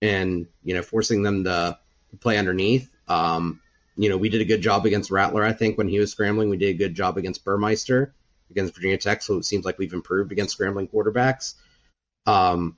and 0.03 0.47
you 0.63 0.75
know 0.75 0.83
forcing 0.83 1.23
them 1.23 1.45
to 1.45 1.79
play 2.21 2.39
underneath. 2.39 2.91
Um, 3.09 3.61
you 3.97 4.09
know, 4.09 4.17
we 4.17 4.29
did 4.29 4.41
a 4.41 4.47
good 4.47 4.63
job 4.63 4.87
against 4.87 5.11
Rattler, 5.11 5.45
I 5.45 5.53
think, 5.53 5.77
when 5.77 5.89
he 5.89 5.99
was 5.99 6.11
scrambling. 6.11 6.49
We 6.49 6.57
did 6.57 6.75
a 6.75 6.79
good 6.79 6.95
job 6.95 7.19
against 7.19 7.45
Burmester, 7.45 8.13
against 8.51 8.75
Virginia 8.75 8.97
Tech. 8.97 9.23
So 9.23 9.37
it 9.37 9.45
seems 9.45 9.65
like 9.65 9.79
we've 9.79 9.93
improved 9.93 10.33
against 10.33 10.55
scrambling 10.55 10.89
quarterbacks. 10.89 11.55
Um, 12.27 12.77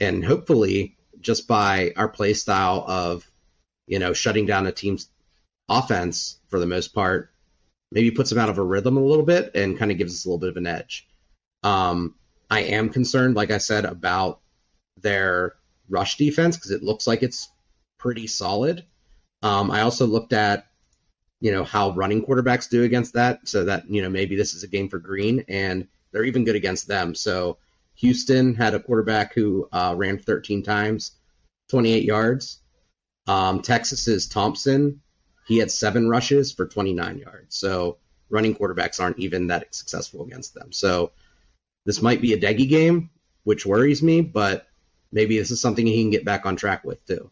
and 0.00 0.24
hopefully, 0.24 0.96
just 1.20 1.46
by 1.46 1.92
our 1.96 2.08
play 2.08 2.34
style 2.34 2.84
of, 2.86 3.30
you 3.86 3.98
know, 3.98 4.12
shutting 4.12 4.46
down 4.46 4.66
a 4.66 4.72
team's 4.72 5.08
offense 5.68 6.38
for 6.48 6.58
the 6.58 6.66
most 6.66 6.88
part, 6.88 7.30
maybe 7.92 8.10
puts 8.10 8.30
them 8.30 8.38
out 8.38 8.48
of 8.48 8.58
a 8.58 8.62
rhythm 8.62 8.96
a 8.96 9.04
little 9.04 9.24
bit 9.24 9.52
and 9.54 9.78
kind 9.78 9.90
of 9.90 9.98
gives 9.98 10.14
us 10.14 10.24
a 10.24 10.28
little 10.28 10.40
bit 10.40 10.50
of 10.50 10.56
an 10.56 10.66
edge. 10.66 11.08
Um, 11.62 12.14
I 12.50 12.60
am 12.60 12.90
concerned, 12.90 13.34
like 13.34 13.50
I 13.50 13.58
said, 13.58 13.84
about 13.84 14.40
their 15.00 15.54
rush 15.88 16.16
defense 16.16 16.56
because 16.56 16.70
it 16.70 16.82
looks 16.82 17.06
like 17.06 17.22
it's 17.22 17.48
pretty 17.98 18.26
solid. 18.26 18.84
Um, 19.42 19.70
I 19.70 19.82
also 19.82 20.06
looked 20.06 20.32
at, 20.32 20.66
you 21.40 21.52
know, 21.52 21.64
how 21.64 21.90
running 21.90 22.24
quarterbacks 22.24 22.68
do 22.68 22.82
against 22.84 23.14
that, 23.14 23.46
so 23.46 23.64
that 23.64 23.88
you 23.90 24.00
know 24.02 24.08
maybe 24.08 24.36
this 24.36 24.54
is 24.54 24.62
a 24.62 24.68
game 24.68 24.88
for 24.88 24.98
Greene, 24.98 25.44
and 25.48 25.86
they're 26.10 26.24
even 26.24 26.44
good 26.44 26.56
against 26.56 26.88
them. 26.88 27.14
So 27.14 27.58
Houston 27.96 28.54
had 28.54 28.74
a 28.74 28.80
quarterback 28.80 29.34
who 29.34 29.68
uh, 29.72 29.94
ran 29.96 30.18
13 30.18 30.62
times, 30.62 31.12
28 31.68 32.04
yards. 32.04 32.60
Um, 33.26 33.60
Texas's 33.60 34.28
Thompson 34.28 35.02
he 35.46 35.58
had 35.58 35.70
seven 35.70 36.08
rushes 36.08 36.52
for 36.52 36.66
29 36.66 37.18
yards. 37.18 37.56
So 37.56 37.98
running 38.28 38.54
quarterbacks 38.54 39.00
aren't 39.00 39.18
even 39.18 39.46
that 39.48 39.74
successful 39.74 40.24
against 40.24 40.54
them. 40.54 40.72
So 40.72 41.12
this 41.84 42.02
might 42.02 42.20
be 42.20 42.32
a 42.32 42.38
Doege 42.38 42.68
game, 42.68 43.10
which 43.44 43.64
worries 43.64 44.02
me, 44.02 44.20
but 44.20 44.66
maybe 45.12 45.38
this 45.38 45.50
is 45.50 45.60
something 45.60 45.86
he 45.86 46.02
can 46.02 46.10
get 46.10 46.24
back 46.24 46.46
on 46.46 46.56
track 46.56 46.84
with 46.84 47.04
too. 47.06 47.30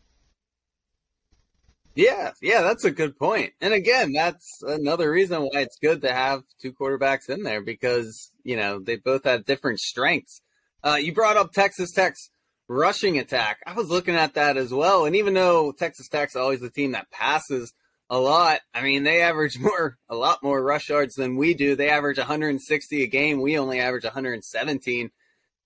Yeah, 1.96 2.32
yeah, 2.42 2.62
that's 2.62 2.84
a 2.84 2.90
good 2.90 3.16
point. 3.16 3.52
And 3.60 3.72
again, 3.72 4.12
that's 4.12 4.62
another 4.62 5.10
reason 5.10 5.42
why 5.42 5.60
it's 5.60 5.78
good 5.78 6.02
to 6.02 6.12
have 6.12 6.42
two 6.60 6.72
quarterbacks 6.72 7.28
in 7.28 7.44
there 7.44 7.62
because, 7.62 8.32
you 8.42 8.56
know, 8.56 8.80
they 8.80 8.96
both 8.96 9.24
have 9.24 9.44
different 9.44 9.78
strengths. 9.78 10.40
Uh, 10.82 10.96
you 10.96 11.12
brought 11.12 11.36
up 11.36 11.52
Texas 11.52 11.92
Tech's 11.92 12.30
rushing 12.68 13.18
attack. 13.18 13.58
I 13.64 13.74
was 13.74 13.90
looking 13.90 14.16
at 14.16 14.34
that 14.34 14.56
as 14.56 14.72
well. 14.72 15.04
And 15.04 15.14
even 15.14 15.34
though 15.34 15.70
Texas 15.70 16.08
Tech's 16.08 16.34
always 16.34 16.60
the 16.60 16.70
team 16.70 16.92
that 16.92 17.10
passes, 17.10 17.72
a 18.10 18.18
lot. 18.18 18.60
I 18.72 18.82
mean, 18.82 19.04
they 19.04 19.22
average 19.22 19.58
more, 19.60 19.96
a 20.08 20.16
lot 20.16 20.42
more 20.42 20.62
rush 20.62 20.88
yards 20.88 21.14
than 21.14 21.36
we 21.36 21.54
do. 21.54 21.76
They 21.76 21.88
average 21.88 22.18
160 22.18 23.02
a 23.02 23.06
game. 23.06 23.40
We 23.40 23.58
only 23.58 23.80
average 23.80 24.04
117. 24.04 25.10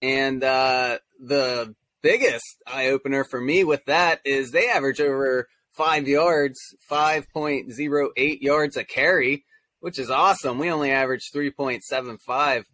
And 0.00 0.44
uh, 0.44 0.98
the 1.20 1.74
biggest 2.02 2.62
eye 2.66 2.88
opener 2.88 3.24
for 3.24 3.40
me 3.40 3.64
with 3.64 3.84
that 3.86 4.20
is 4.24 4.50
they 4.50 4.68
average 4.68 5.00
over 5.00 5.48
five 5.72 6.06
yards, 6.06 6.58
5.08 6.90 8.40
yards 8.40 8.76
a 8.76 8.84
carry, 8.84 9.44
which 9.80 9.98
is 9.98 10.10
awesome. 10.10 10.58
We 10.58 10.70
only 10.70 10.90
average 10.90 11.30
3.75. 11.34 12.64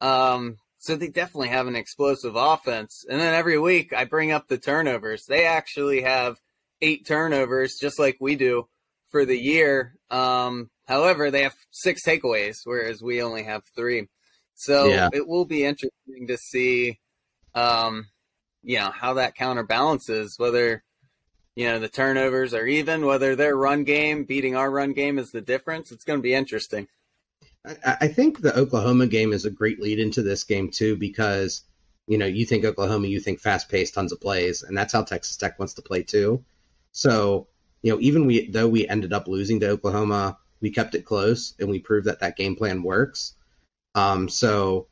Um, 0.00 0.56
so 0.78 0.96
they 0.96 1.08
definitely 1.08 1.48
have 1.48 1.66
an 1.66 1.76
explosive 1.76 2.34
offense. 2.34 3.04
And 3.08 3.20
then 3.20 3.34
every 3.34 3.58
week 3.58 3.92
I 3.92 4.04
bring 4.04 4.32
up 4.32 4.48
the 4.48 4.58
turnovers. 4.58 5.24
They 5.28 5.44
actually 5.44 6.02
have 6.02 6.38
eight 6.80 7.06
turnovers, 7.06 7.76
just 7.80 7.98
like 7.98 8.16
we 8.18 8.34
do 8.34 8.66
for 9.12 9.24
the 9.24 9.38
year. 9.38 9.94
Um, 10.10 10.70
however, 10.88 11.30
they 11.30 11.42
have 11.42 11.54
six 11.70 12.04
takeaways, 12.04 12.56
whereas 12.64 13.00
we 13.00 13.22
only 13.22 13.44
have 13.44 13.62
three. 13.76 14.08
So 14.54 14.86
yeah. 14.86 15.08
it 15.12 15.28
will 15.28 15.44
be 15.44 15.64
interesting 15.64 16.26
to 16.26 16.36
see, 16.36 16.98
um, 17.54 18.08
you 18.62 18.78
know, 18.78 18.90
how 18.90 19.14
that 19.14 19.36
counterbalances 19.36 20.34
whether, 20.38 20.82
you 21.54 21.68
know, 21.68 21.78
the 21.78 21.88
turnovers 21.88 22.54
are 22.54 22.66
even, 22.66 23.06
whether 23.06 23.36
their 23.36 23.56
run 23.56 23.84
game 23.84 24.24
beating 24.24 24.56
our 24.56 24.70
run 24.70 24.92
game 24.92 25.18
is 25.18 25.30
the 25.30 25.40
difference. 25.40 25.92
It's 25.92 26.04
going 26.04 26.18
to 26.18 26.22
be 26.22 26.34
interesting. 26.34 26.88
I, 27.64 27.96
I 28.02 28.08
think 28.08 28.40
the 28.40 28.56
Oklahoma 28.56 29.06
game 29.06 29.32
is 29.32 29.44
a 29.44 29.50
great 29.50 29.80
lead 29.80 29.98
into 29.98 30.22
this 30.22 30.44
game 30.44 30.70
too, 30.70 30.96
because 30.96 31.62
you 32.06 32.18
know 32.18 32.26
you 32.26 32.44
think 32.44 32.64
Oklahoma, 32.64 33.06
you 33.06 33.20
think 33.20 33.40
fast 33.40 33.68
paced, 33.68 33.94
tons 33.94 34.12
of 34.12 34.20
plays, 34.20 34.62
and 34.62 34.76
that's 34.76 34.92
how 34.92 35.02
Texas 35.02 35.36
Tech 35.36 35.58
wants 35.58 35.74
to 35.74 35.82
play 35.82 36.02
too. 36.02 36.44
So 36.92 37.46
you 37.82 37.92
know, 37.92 38.00
even 38.00 38.26
we 38.26 38.48
though 38.48 38.68
we 38.68 38.88
ended 38.88 39.12
up 39.12 39.28
losing 39.28 39.60
to 39.60 39.70
Oklahoma, 39.70 40.38
we 40.60 40.70
kept 40.70 40.94
it 40.94 41.04
close 41.04 41.54
and 41.58 41.68
we 41.68 41.80
proved 41.80 42.06
that 42.06 42.20
that 42.20 42.36
game 42.36 42.56
plan 42.56 42.82
works. 42.82 43.34
Um, 43.94 44.28
so 44.28 44.86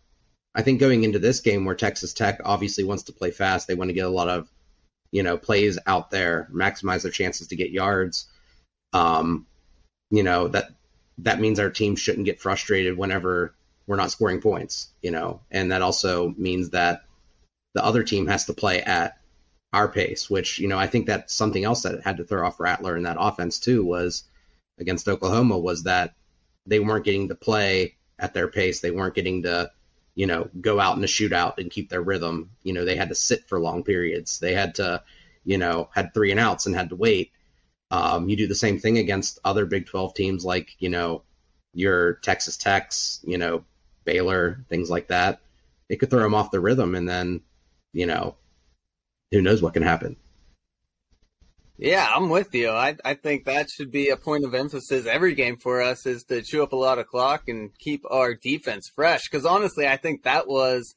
I 0.54 0.62
think 0.62 0.80
going 0.80 1.04
into 1.04 1.18
this 1.18 1.40
game 1.40 1.64
where 1.64 1.76
Texas 1.76 2.12
Tech 2.12 2.40
obviously 2.44 2.84
wants 2.84 3.04
to 3.04 3.12
play 3.12 3.30
fast, 3.30 3.68
they 3.68 3.74
want 3.74 3.88
to 3.88 3.94
get 3.94 4.06
a 4.06 4.10
lot 4.10 4.28
of 4.28 4.50
you 5.12 5.22
know 5.22 5.38
plays 5.38 5.78
out 5.86 6.10
there, 6.10 6.48
maximize 6.52 7.02
their 7.02 7.12
chances 7.12 7.48
to 7.48 7.56
get 7.56 7.70
yards. 7.70 8.26
Um, 8.92 9.46
you 10.10 10.24
know 10.24 10.48
that 10.48 10.70
that 11.18 11.40
means 11.40 11.60
our 11.60 11.70
team 11.70 11.94
shouldn't 11.96 12.26
get 12.26 12.40
frustrated 12.40 12.96
whenever 12.96 13.54
we're 13.86 13.96
not 13.96 14.10
scoring 14.10 14.40
points. 14.40 14.88
You 15.00 15.12
know, 15.12 15.40
and 15.50 15.70
that 15.70 15.82
also 15.82 16.34
means 16.36 16.70
that 16.70 17.04
the 17.74 17.84
other 17.84 18.02
team 18.02 18.26
has 18.26 18.46
to 18.46 18.52
play 18.52 18.82
at 18.82 19.19
our 19.72 19.88
pace, 19.88 20.28
which, 20.28 20.58
you 20.58 20.68
know, 20.68 20.78
I 20.78 20.86
think 20.86 21.06
that's 21.06 21.34
something 21.34 21.64
else 21.64 21.82
that 21.82 22.02
had 22.02 22.16
to 22.16 22.24
throw 22.24 22.46
off 22.46 22.60
Rattler 22.60 22.96
in 22.96 23.04
that 23.04 23.16
offense 23.20 23.58
too 23.58 23.84
was 23.84 24.24
against 24.78 25.08
Oklahoma 25.08 25.58
was 25.58 25.84
that 25.84 26.14
they 26.66 26.80
weren't 26.80 27.04
getting 27.04 27.28
to 27.28 27.34
play 27.34 27.96
at 28.18 28.34
their 28.34 28.48
pace. 28.48 28.80
They 28.80 28.90
weren't 28.90 29.14
getting 29.14 29.42
to, 29.42 29.70
you 30.14 30.26
know, 30.26 30.48
go 30.60 30.80
out 30.80 30.96
in 30.96 31.04
a 31.04 31.08
shootout 31.08 31.58
and 31.58 31.70
keep 31.70 31.88
their 31.88 32.02
rhythm. 32.02 32.50
You 32.62 32.72
know, 32.72 32.84
they 32.84 32.96
had 32.96 33.10
to 33.10 33.14
sit 33.14 33.48
for 33.48 33.60
long 33.60 33.84
periods. 33.84 34.38
They 34.40 34.54
had 34.54 34.74
to, 34.76 35.02
you 35.44 35.58
know, 35.58 35.88
had 35.94 36.12
three 36.12 36.30
and 36.30 36.40
outs 36.40 36.66
and 36.66 36.74
had 36.74 36.90
to 36.90 36.96
wait. 36.96 37.32
Um, 37.92 38.28
you 38.28 38.36
do 38.36 38.46
the 38.46 38.54
same 38.54 38.78
thing 38.78 38.98
against 38.98 39.38
other 39.44 39.66
Big 39.66 39.86
12 39.86 40.14
teams 40.14 40.44
like, 40.44 40.76
you 40.78 40.88
know, 40.88 41.22
your 41.74 42.14
Texas 42.14 42.56
Techs, 42.56 43.20
you 43.24 43.38
know, 43.38 43.64
Baylor, 44.04 44.64
things 44.68 44.90
like 44.90 45.08
that. 45.08 45.40
It 45.88 45.96
could 45.96 46.10
throw 46.10 46.22
them 46.22 46.34
off 46.34 46.50
the 46.50 46.60
rhythm 46.60 46.94
and 46.94 47.08
then, 47.08 47.40
you 47.92 48.06
know, 48.06 48.36
who 49.30 49.42
knows 49.42 49.62
what 49.62 49.74
can 49.74 49.82
happen. 49.82 50.16
Yeah, 51.78 52.06
I'm 52.14 52.28
with 52.28 52.54
you. 52.54 52.68
I, 52.68 52.96
I 53.04 53.14
think 53.14 53.46
that 53.46 53.70
should 53.70 53.90
be 53.90 54.10
a 54.10 54.16
point 54.16 54.44
of 54.44 54.54
emphasis 54.54 55.06
every 55.06 55.34
game 55.34 55.56
for 55.56 55.80
us 55.80 56.04
is 56.04 56.24
to 56.24 56.42
chew 56.42 56.62
up 56.62 56.72
a 56.72 56.76
lot 56.76 56.98
of 56.98 57.06
clock 57.06 57.48
and 57.48 57.70
keep 57.78 58.04
our 58.10 58.34
defense 58.34 58.90
fresh. 58.94 59.22
Because 59.30 59.46
honestly, 59.46 59.88
I 59.88 59.96
think 59.96 60.24
that 60.24 60.46
was 60.46 60.94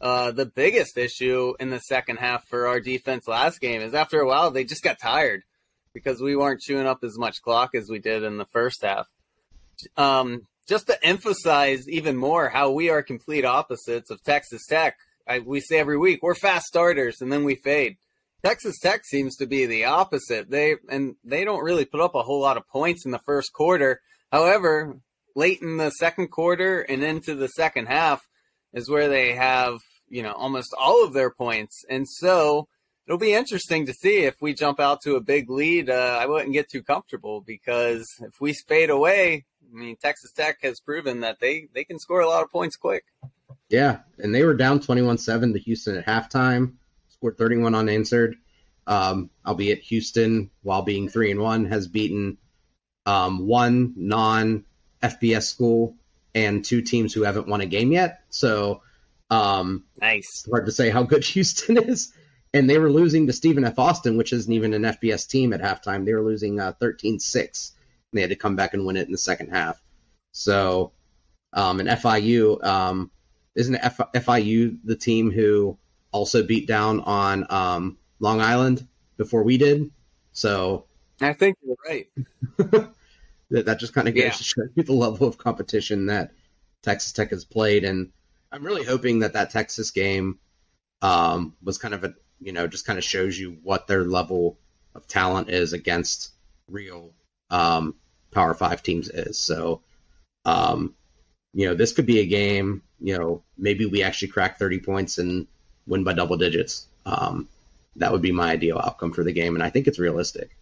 uh, 0.00 0.32
the 0.32 0.46
biggest 0.46 0.98
issue 0.98 1.54
in 1.60 1.70
the 1.70 1.78
second 1.78 2.16
half 2.16 2.48
for 2.48 2.66
our 2.66 2.80
defense 2.80 3.28
last 3.28 3.60
game 3.60 3.80
is 3.80 3.94
after 3.94 4.18
a 4.18 4.26
while 4.26 4.50
they 4.50 4.64
just 4.64 4.82
got 4.82 4.98
tired 4.98 5.42
because 5.92 6.20
we 6.20 6.34
weren't 6.34 6.60
chewing 6.60 6.86
up 6.86 7.04
as 7.04 7.16
much 7.16 7.40
clock 7.40 7.76
as 7.76 7.88
we 7.88 8.00
did 8.00 8.24
in 8.24 8.36
the 8.36 8.44
first 8.46 8.82
half. 8.82 9.06
Um, 9.96 10.48
just 10.68 10.88
to 10.88 11.04
emphasize 11.04 11.88
even 11.88 12.16
more 12.16 12.48
how 12.48 12.72
we 12.72 12.90
are 12.90 13.02
complete 13.02 13.44
opposites 13.44 14.10
of 14.10 14.22
Texas 14.24 14.66
Tech. 14.66 14.96
I, 15.26 15.38
we 15.40 15.60
say 15.60 15.78
every 15.78 15.98
week 15.98 16.22
we're 16.22 16.34
fast 16.34 16.66
starters 16.66 17.20
and 17.20 17.32
then 17.32 17.44
we 17.44 17.54
fade. 17.54 17.96
Texas 18.44 18.78
Tech 18.78 19.04
seems 19.04 19.36
to 19.36 19.46
be 19.46 19.64
the 19.64 19.84
opposite. 19.84 20.50
They 20.50 20.76
and 20.90 21.16
they 21.24 21.44
don't 21.44 21.64
really 21.64 21.86
put 21.86 22.00
up 22.00 22.14
a 22.14 22.22
whole 22.22 22.40
lot 22.40 22.58
of 22.58 22.68
points 22.68 23.06
in 23.06 23.10
the 23.10 23.18
first 23.20 23.52
quarter. 23.52 24.00
However, 24.30 24.98
late 25.34 25.62
in 25.62 25.78
the 25.78 25.90
second 25.90 26.28
quarter 26.28 26.80
and 26.80 27.02
into 27.02 27.34
the 27.34 27.48
second 27.48 27.86
half 27.86 28.26
is 28.72 28.90
where 28.90 29.08
they 29.08 29.32
have, 29.34 29.78
you 30.08 30.22
know, 30.22 30.32
almost 30.32 30.74
all 30.78 31.04
of 31.04 31.14
their 31.14 31.30
points. 31.30 31.84
And 31.88 32.06
so 32.08 32.68
it'll 33.06 33.18
be 33.18 33.34
interesting 33.34 33.86
to 33.86 33.94
see 33.94 34.24
if 34.24 34.36
we 34.40 34.54
jump 34.54 34.80
out 34.80 35.00
to 35.02 35.16
a 35.16 35.20
big 35.20 35.48
lead. 35.48 35.88
Uh, 35.88 36.18
I 36.20 36.26
wouldn't 36.26 36.52
get 36.52 36.68
too 36.68 36.82
comfortable 36.82 37.40
because 37.40 38.06
if 38.20 38.40
we 38.40 38.52
fade 38.52 38.90
away, 38.90 39.44
I 39.72 39.76
mean, 39.76 39.96
Texas 39.96 40.32
Tech 40.32 40.58
has 40.62 40.80
proven 40.80 41.20
that 41.20 41.40
they, 41.40 41.68
they 41.74 41.84
can 41.84 41.98
score 41.98 42.20
a 42.20 42.28
lot 42.28 42.42
of 42.42 42.50
points 42.50 42.76
quick. 42.76 43.04
Yeah, 43.68 44.00
and 44.18 44.34
they 44.34 44.44
were 44.44 44.54
down 44.54 44.80
21 44.80 45.18
7 45.18 45.52
to 45.52 45.58
Houston 45.58 45.96
at 45.96 46.06
halftime, 46.06 46.74
scored 47.08 47.38
31 47.38 47.74
unanswered. 47.74 48.36
Um, 48.86 49.30
albeit 49.46 49.80
Houston, 49.80 50.50
while 50.62 50.82
being 50.82 51.08
3 51.08 51.30
and 51.30 51.40
1, 51.40 51.64
has 51.66 51.88
beaten 51.88 52.36
um, 53.06 53.46
one 53.46 53.94
non 53.96 54.64
FBS 55.02 55.44
school 55.44 55.96
and 56.34 56.64
two 56.64 56.82
teams 56.82 57.14
who 57.14 57.22
haven't 57.22 57.48
won 57.48 57.60
a 57.60 57.66
game 57.66 57.92
yet. 57.92 58.20
So, 58.30 58.82
um, 59.30 59.84
nice. 60.00 60.46
hard 60.50 60.66
to 60.66 60.72
say 60.72 60.90
how 60.90 61.02
good 61.02 61.24
Houston 61.34 61.78
is. 61.78 62.12
And 62.52 62.70
they 62.70 62.78
were 62.78 62.90
losing 62.90 63.26
to 63.26 63.32
Stephen 63.32 63.64
F. 63.64 63.78
Austin, 63.78 64.16
which 64.16 64.32
isn't 64.32 64.52
even 64.52 64.74
an 64.74 64.82
FBS 64.82 65.28
team 65.28 65.52
at 65.52 65.60
halftime. 65.60 66.04
They 66.04 66.12
were 66.12 66.22
losing 66.22 66.60
uh, 66.60 66.72
13 66.78 67.16
uh, 67.16 67.18
6. 67.18 67.72
They 68.12 68.20
had 68.20 68.30
to 68.30 68.36
come 68.36 68.54
back 68.54 68.74
and 68.74 68.86
win 68.86 68.96
it 68.96 69.06
in 69.06 69.12
the 69.12 69.18
second 69.18 69.50
half. 69.50 69.82
So, 70.30 70.92
um, 71.52 71.80
and 71.80 71.88
FIU, 71.88 72.62
um, 72.64 73.10
isn't 73.54 73.76
F- 73.76 74.12
FIU 74.14 74.78
the 74.84 74.96
team 74.96 75.30
who 75.30 75.78
also 76.12 76.42
beat 76.42 76.66
down 76.66 77.00
on 77.00 77.46
um, 77.50 77.98
Long 78.20 78.40
Island 78.40 78.86
before 79.16 79.42
we 79.42 79.58
did? 79.58 79.90
So, 80.32 80.86
I 81.20 81.32
think 81.32 81.56
you're 81.62 81.76
right. 81.86 82.08
that, 83.50 83.66
that 83.66 83.78
just 83.78 83.94
kind 83.94 84.08
of 84.08 84.14
goes 84.14 84.24
yeah. 84.24 84.30
to 84.30 84.44
show 84.44 84.62
you 84.74 84.82
the 84.82 84.92
level 84.92 85.26
of 85.26 85.38
competition 85.38 86.06
that 86.06 86.32
Texas 86.82 87.12
Tech 87.12 87.30
has 87.30 87.44
played. 87.44 87.84
And 87.84 88.10
I'm 88.50 88.64
really 88.64 88.84
hoping 88.84 89.20
that 89.20 89.34
that 89.34 89.50
Texas 89.50 89.90
game 89.90 90.38
um, 91.02 91.54
was 91.62 91.78
kind 91.78 91.94
of 91.94 92.04
a, 92.04 92.14
you 92.40 92.52
know, 92.52 92.66
just 92.66 92.86
kind 92.86 92.98
of 92.98 93.04
shows 93.04 93.38
you 93.38 93.58
what 93.62 93.86
their 93.86 94.04
level 94.04 94.58
of 94.94 95.06
talent 95.06 95.50
is 95.50 95.72
against 95.72 96.30
real 96.68 97.12
um, 97.50 97.94
Power 98.30 98.54
Five 98.54 98.82
teams 98.82 99.08
is. 99.08 99.38
So, 99.38 99.82
um, 100.44 100.94
you 101.54 101.66
know, 101.66 101.74
this 101.74 101.92
could 101.92 102.06
be 102.06 102.20
a 102.20 102.26
game. 102.26 102.82
You 103.00 103.16
know, 103.16 103.42
maybe 103.56 103.86
we 103.86 104.02
actually 104.02 104.28
crack 104.28 104.58
30 104.58 104.80
points 104.80 105.18
and 105.18 105.46
win 105.86 106.04
by 106.04 106.12
double 106.12 106.36
digits. 106.36 106.86
Um, 107.06 107.48
that 107.96 108.12
would 108.12 108.22
be 108.22 108.32
my 108.32 108.50
ideal 108.52 108.78
outcome 108.78 109.12
for 109.12 109.22
the 109.22 109.32
game, 109.32 109.54
and 109.54 109.62
I 109.62 109.70
think 109.70 109.86
it's 109.86 109.98
realistic. 109.98 110.56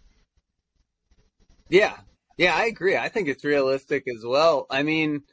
Yeah, 1.69 1.97
yeah, 2.37 2.55
I 2.55 2.65
agree. 2.65 2.95
I 2.95 3.09
think 3.09 3.27
it's 3.27 3.43
realistic 3.43 4.07
as 4.07 4.23
well. 4.23 4.67
I 4.69 4.83
mean, 4.83 5.23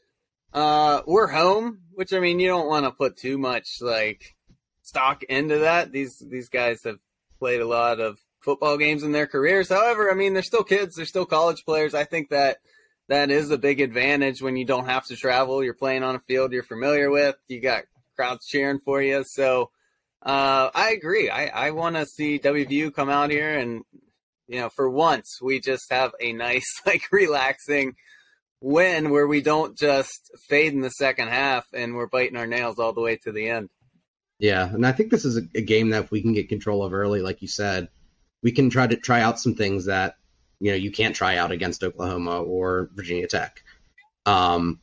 uh, 0.55 1.03
we're 1.07 1.27
home, 1.27 1.81
which 1.93 2.13
I 2.13 2.21
mean, 2.21 2.41
you 2.41 2.49
don't 2.49 2.69
want 2.69 2.87
to 2.87 2.91
put 2.91 3.19
too 3.19 3.37
much 3.37 3.83
like 3.83 4.35
stock 4.83 5.23
into 5.25 5.59
that. 5.59 5.93
These 5.93 6.19
these 6.19 6.49
guys 6.49 6.85
have 6.85 6.99
played 7.39 7.61
a 7.61 7.67
lot 7.67 8.01
of 8.01 8.19
football 8.41 8.79
games 8.79 9.03
in 9.03 9.13
their 9.13 9.27
careers. 9.27 9.69
However, 9.69 10.11
I 10.11 10.15
mean, 10.15 10.33
they're 10.33 10.43
still 10.43 10.65
kids. 10.65 10.97
They're 10.97 11.05
still 11.05 11.27
college 11.27 11.65
players. 11.67 11.95
I 11.95 12.05
think 12.05 12.31
that 12.31 12.59
that 13.11 13.33
is 13.33 13.51
a 13.51 13.59
big 13.59 13.81
advantage 13.81 14.41
when 14.41 14.57
you 14.57 14.65
don't 14.65 14.87
have 14.87 15.05
to 15.07 15.17
travel. 15.17 15.65
You're 15.65 15.75
playing 15.75 16.05
on 16.05 16.15
a 16.15 16.21
field 16.21 16.53
you're 16.53 16.63
familiar 16.63 17.11
with. 17.11 17.35
You 17.49 17.61
got 17.61 17.83
crowds 18.15 18.47
cheering 18.47 18.79
for 18.85 19.03
you. 19.03 19.25
So 19.27 19.71
uh, 20.23 20.71
I 20.73 20.93
agree. 20.93 21.29
I, 21.29 21.47
I 21.47 21.71
want 21.73 21.97
to 21.97 22.07
see 22.07 22.39
WVU 22.39 22.95
come 22.95 23.11
out 23.11 23.31
here 23.31 23.59
and, 23.59 23.83
you 24.47 24.61
know, 24.61 24.69
for 24.69 24.89
once 24.89 25.41
we 25.43 25.59
just 25.59 25.91
have 25.91 26.13
a 26.21 26.33
nice, 26.33 26.65
like, 26.87 27.03
relaxing 27.11 27.95
win 28.61 29.11
where 29.11 29.27
we 29.27 29.43
don't 29.43 29.77
just 29.77 30.31
fade 30.49 30.73
in 30.73 30.81
the 30.81 30.91
second 30.91 31.29
half 31.29 31.67
and 31.75 31.97
we're 31.97 32.07
biting 32.07 32.37
our 32.37 32.47
nails 32.47 32.79
all 32.79 32.93
the 32.93 33.01
way 33.01 33.17
to 33.17 33.33
the 33.33 33.49
end. 33.49 33.71
Yeah, 34.39 34.73
and 34.73 34.87
I 34.87 34.93
think 34.93 35.11
this 35.11 35.25
is 35.25 35.37
a, 35.37 35.43
a 35.57 35.63
game 35.63 35.91
that 35.91 36.05
if 36.05 36.11
we 36.13 36.23
can 36.23 36.33
get 36.33 36.49
control 36.49 36.85
of 36.85 36.95
early, 36.95 37.23
like 37.23 37.43
you 37.43 37.49
said, 37.49 37.89
we 38.41 38.53
can 38.53 38.71
try 38.71 38.87
to 38.87 38.97
try 38.97 39.21
out 39.21 39.41
some 39.41 39.57
things 39.57 39.87
that 39.87 40.15
you 40.61 40.71
know 40.71 40.77
you 40.77 40.91
can't 40.91 41.17
try 41.17 41.37
out 41.37 41.51
against 41.51 41.83
Oklahoma 41.83 42.43
or 42.43 42.91
Virginia 42.95 43.27
Tech, 43.27 43.63
um, 44.27 44.81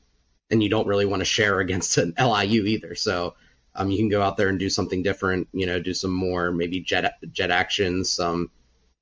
and 0.49 0.61
you 0.61 0.69
don't 0.69 0.87
really 0.87 1.05
want 1.05 1.21
to 1.21 1.25
share 1.25 1.59
against 1.59 1.97
an 1.97 2.13
LIU 2.19 2.65
either. 2.65 2.95
So 2.95 3.35
um, 3.75 3.91
you 3.91 3.97
can 3.97 4.09
go 4.09 4.21
out 4.21 4.37
there 4.37 4.49
and 4.49 4.59
do 4.59 4.69
something 4.69 5.03
different. 5.03 5.47
You 5.53 5.67
know, 5.67 5.79
do 5.79 5.93
some 5.93 6.13
more 6.13 6.51
maybe 6.51 6.79
jet 6.79 7.13
jet 7.31 7.51
actions, 7.51 8.11
some 8.11 8.51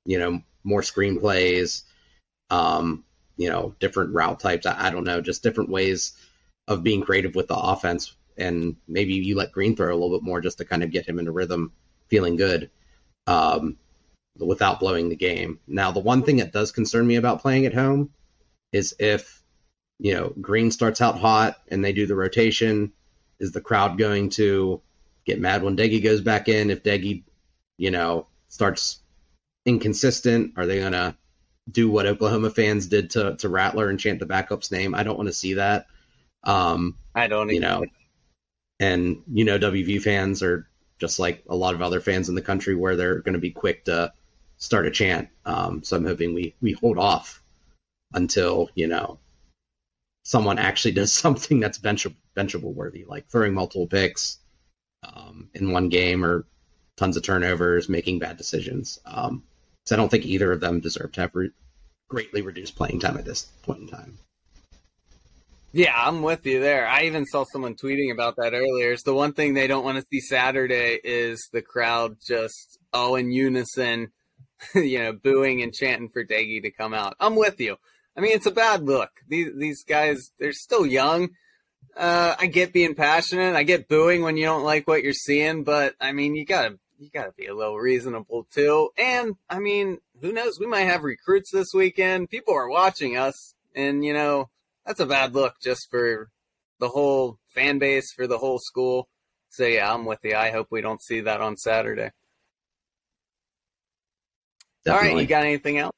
you 0.04 0.18
know 0.18 0.40
more 0.64 0.82
screenplays, 0.82 1.82
um, 2.50 3.04
you 3.36 3.48
know 3.48 3.74
different 3.80 4.14
route 4.14 4.38
types. 4.38 4.66
I, 4.66 4.88
I 4.88 4.90
don't 4.90 5.04
know, 5.04 5.20
just 5.20 5.42
different 5.42 5.70
ways 5.70 6.12
of 6.68 6.82
being 6.82 7.02
creative 7.02 7.34
with 7.34 7.48
the 7.48 7.56
offense. 7.56 8.14
And 8.38 8.76
maybe 8.86 9.14
you 9.14 9.34
let 9.36 9.52
Greene 9.52 9.76
throw 9.76 9.92
a 9.92 9.96
little 9.96 10.18
bit 10.18 10.24
more 10.24 10.40
just 10.40 10.58
to 10.58 10.64
kind 10.64 10.82
of 10.82 10.90
get 10.90 11.08
him 11.08 11.18
into 11.18 11.32
rhythm, 11.32 11.72
feeling 12.08 12.36
good. 12.36 12.70
Um, 13.26 13.78
without 14.38 14.80
blowing 14.80 15.08
the 15.08 15.16
game. 15.16 15.58
Now, 15.66 15.92
the 15.92 16.00
one 16.00 16.22
thing 16.22 16.36
that 16.36 16.52
does 16.52 16.72
concern 16.72 17.06
me 17.06 17.16
about 17.16 17.42
playing 17.42 17.66
at 17.66 17.74
home 17.74 18.10
is 18.72 18.94
if, 18.98 19.42
you 19.98 20.14
know, 20.14 20.32
Greene 20.40 20.70
starts 20.70 21.00
out 21.00 21.18
hot 21.18 21.56
and 21.68 21.84
they 21.84 21.92
do 21.92 22.06
the 22.06 22.16
rotation, 22.16 22.92
is 23.38 23.52
the 23.52 23.60
crowd 23.60 23.98
going 23.98 24.30
to 24.30 24.80
get 25.24 25.40
mad 25.40 25.62
when 25.62 25.76
Doege 25.76 26.02
goes 26.02 26.20
back 26.20 26.48
in? 26.48 26.70
If 26.70 26.82
Doege, 26.82 27.22
you 27.78 27.90
know, 27.90 28.26
starts 28.48 29.00
inconsistent, 29.64 30.54
are 30.56 30.66
they 30.66 30.80
going 30.80 30.92
to 30.92 31.16
do 31.70 31.90
what 31.90 32.06
Oklahoma 32.06 32.50
fans 32.50 32.86
did 32.86 33.10
to, 33.10 33.36
to 33.36 33.48
Rattler 33.48 33.88
and 33.88 33.98
chant 33.98 34.20
the 34.20 34.26
backup's 34.26 34.70
name? 34.70 34.94
I 34.94 35.02
don't 35.02 35.16
want 35.16 35.28
to 35.28 35.32
see 35.32 35.54
that. 35.54 35.86
Um, 36.44 36.96
I 37.14 37.26
don't, 37.26 37.50
you 37.50 37.60
know, 37.60 37.84
and 38.78 39.22
you 39.32 39.44
know, 39.44 39.58
WV 39.58 40.02
fans 40.02 40.42
are 40.42 40.68
just 40.98 41.18
like 41.18 41.42
a 41.48 41.56
lot 41.56 41.74
of 41.74 41.82
other 41.82 42.00
fans 42.00 42.28
in 42.28 42.34
the 42.34 42.42
country 42.42 42.74
where 42.74 42.96
they're 42.96 43.20
going 43.20 43.34
to 43.34 43.40
be 43.40 43.50
quick 43.50 43.84
to 43.84 44.12
start 44.58 44.86
a 44.86 44.90
chant. 44.90 45.28
Um, 45.44 45.82
so 45.82 45.96
I'm 45.96 46.04
hoping 46.04 46.34
we 46.34 46.54
we 46.60 46.72
hold 46.72 46.98
off 46.98 47.42
until 48.12 48.70
you 48.74 48.86
know 48.86 49.18
someone 50.24 50.58
actually 50.58 50.92
does 50.92 51.12
something 51.24 51.60
that's 51.60 51.78
benchable, 51.78 52.16
benchable 52.36 52.74
worthy, 52.74 53.04
like 53.04 53.28
throwing 53.28 53.54
multiple 53.54 53.86
picks 53.86 54.38
um, 55.02 55.48
in 55.54 55.72
one 55.72 55.88
game 55.88 56.24
or 56.24 56.46
tons 56.96 57.16
of 57.16 57.22
turnovers, 57.22 57.88
making 57.88 58.18
bad 58.18 58.36
decisions. 58.36 58.98
Um, 59.04 59.44
so 59.84 59.94
I 59.94 59.98
don't 59.98 60.10
think 60.10 60.24
either 60.24 60.50
of 60.52 60.60
them 60.60 60.80
deserve 60.80 61.12
to 61.12 61.20
have 61.22 61.34
re- 61.34 61.50
greatly 62.08 62.42
reduced 62.42 62.76
playing 62.76 63.00
time 63.00 63.16
at 63.16 63.24
this 63.24 63.44
point 63.62 63.80
in 63.80 63.88
time. 63.88 64.18
Yeah, 65.72 65.92
I'm 65.94 66.22
with 66.22 66.46
you 66.46 66.58
there. 66.58 66.88
I 66.88 67.02
even 67.02 67.26
saw 67.26 67.44
someone 67.44 67.74
tweeting 67.74 68.10
about 68.10 68.36
that 68.36 68.54
earlier. 68.54 68.92
It's 68.92 69.02
the 69.02 69.12
one 69.12 69.34
thing 69.34 69.52
they 69.52 69.66
don't 69.66 69.84
want 69.84 69.98
to 69.98 70.06
see 70.10 70.20
Saturday 70.20 70.98
is 71.04 71.50
the 71.52 71.60
crowd 71.60 72.16
just 72.26 72.78
all 72.94 73.16
in 73.16 73.30
unison 73.30 74.10
you 74.74 74.98
know, 74.98 75.12
booing 75.12 75.62
and 75.62 75.72
chanting 75.72 76.08
for 76.08 76.24
Doege 76.24 76.62
to 76.62 76.70
come 76.70 76.94
out. 76.94 77.16
I'm 77.20 77.36
with 77.36 77.60
you. 77.60 77.76
I 78.16 78.20
mean, 78.20 78.32
it's 78.32 78.46
a 78.46 78.50
bad 78.50 78.82
look. 78.82 79.10
These 79.28 79.52
these 79.56 79.84
guys, 79.84 80.32
they're 80.38 80.52
still 80.52 80.86
young. 80.86 81.30
Uh, 81.96 82.34
I 82.38 82.46
get 82.46 82.72
being 82.72 82.94
passionate. 82.94 83.54
I 83.54 83.62
get 83.62 83.88
booing 83.88 84.22
when 84.22 84.36
you 84.36 84.44
don't 84.44 84.64
like 84.64 84.86
what 84.86 85.02
you're 85.02 85.12
seeing, 85.12 85.64
but 85.64 85.94
I 86.00 86.12
mean, 86.12 86.34
you 86.34 86.44
gotta 86.44 86.78
you 86.98 87.10
gotta 87.12 87.32
be 87.36 87.46
a 87.46 87.54
little 87.54 87.78
reasonable 87.78 88.46
too. 88.50 88.90
And 88.96 89.36
I 89.48 89.58
mean, 89.58 89.98
who 90.20 90.32
knows? 90.32 90.58
We 90.58 90.66
might 90.66 90.82
have 90.82 91.04
recruits 91.04 91.50
this 91.50 91.72
weekend. 91.74 92.30
People 92.30 92.54
are 92.54 92.68
watching 92.68 93.16
us, 93.16 93.54
and 93.74 94.04
you 94.04 94.14
know, 94.14 94.48
that's 94.84 95.00
a 95.00 95.06
bad 95.06 95.34
look 95.34 95.54
just 95.62 95.88
for 95.90 96.30
the 96.78 96.88
whole 96.88 97.38
fan 97.48 97.78
base, 97.78 98.12
for 98.14 98.26
the 98.26 98.38
whole 98.38 98.58
school. 98.58 99.08
So 99.50 99.64
yeah, 99.66 99.92
I'm 99.92 100.04
with 100.04 100.20
you. 100.22 100.34
I 100.34 100.50
hope 100.50 100.68
we 100.70 100.80
don't 100.80 101.02
see 101.02 101.20
that 101.20 101.40
on 101.40 101.56
Saturday. 101.56 102.10
Definitely. 104.86 105.08
All 105.08 105.14
right, 105.16 105.20
you 105.22 105.26
got 105.26 105.44
anything 105.44 105.78
else? 105.78 105.92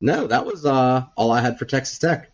No, 0.00 0.26
that 0.26 0.46
was 0.46 0.64
uh, 0.64 1.04
all 1.16 1.30
I 1.30 1.42
had 1.42 1.58
for 1.58 1.66
Texas 1.66 1.98
Tech. 1.98 2.32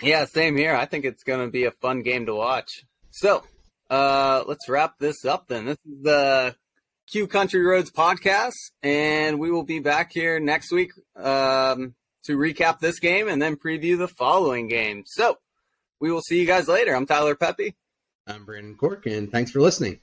Yeah, 0.00 0.24
same 0.26 0.56
here. 0.56 0.76
I 0.76 0.86
think 0.86 1.04
it's 1.04 1.24
going 1.24 1.44
to 1.44 1.50
be 1.50 1.64
a 1.64 1.72
fun 1.72 2.02
game 2.02 2.26
to 2.26 2.34
watch. 2.34 2.84
So, 3.10 3.42
uh, 3.90 4.44
let's 4.46 4.68
wrap 4.68 4.98
this 5.00 5.24
up 5.24 5.48
then. 5.48 5.66
This 5.66 5.78
is 5.84 6.02
the 6.02 6.54
Q 7.10 7.26
Country 7.26 7.66
Roads 7.66 7.90
podcast, 7.90 8.54
and 8.80 9.40
we 9.40 9.50
will 9.50 9.64
be 9.64 9.80
back 9.80 10.12
here 10.12 10.38
next 10.38 10.70
week 10.70 10.92
um, 11.16 11.96
to 12.24 12.38
recap 12.38 12.78
this 12.78 13.00
game 13.00 13.26
and 13.26 13.42
then 13.42 13.56
preview 13.56 13.98
the 13.98 14.08
following 14.08 14.68
game. 14.68 15.02
So, 15.04 15.36
we 16.00 16.12
will 16.12 16.22
see 16.22 16.38
you 16.38 16.46
guys 16.46 16.68
later. 16.68 16.94
I'm 16.94 17.06
Tyler 17.06 17.34
Pepe. 17.34 17.74
I'm 18.28 18.44
Brandon 18.44 18.76
Cork, 18.76 19.06
and 19.06 19.32
thanks 19.32 19.50
for 19.50 19.60
listening. 19.60 19.98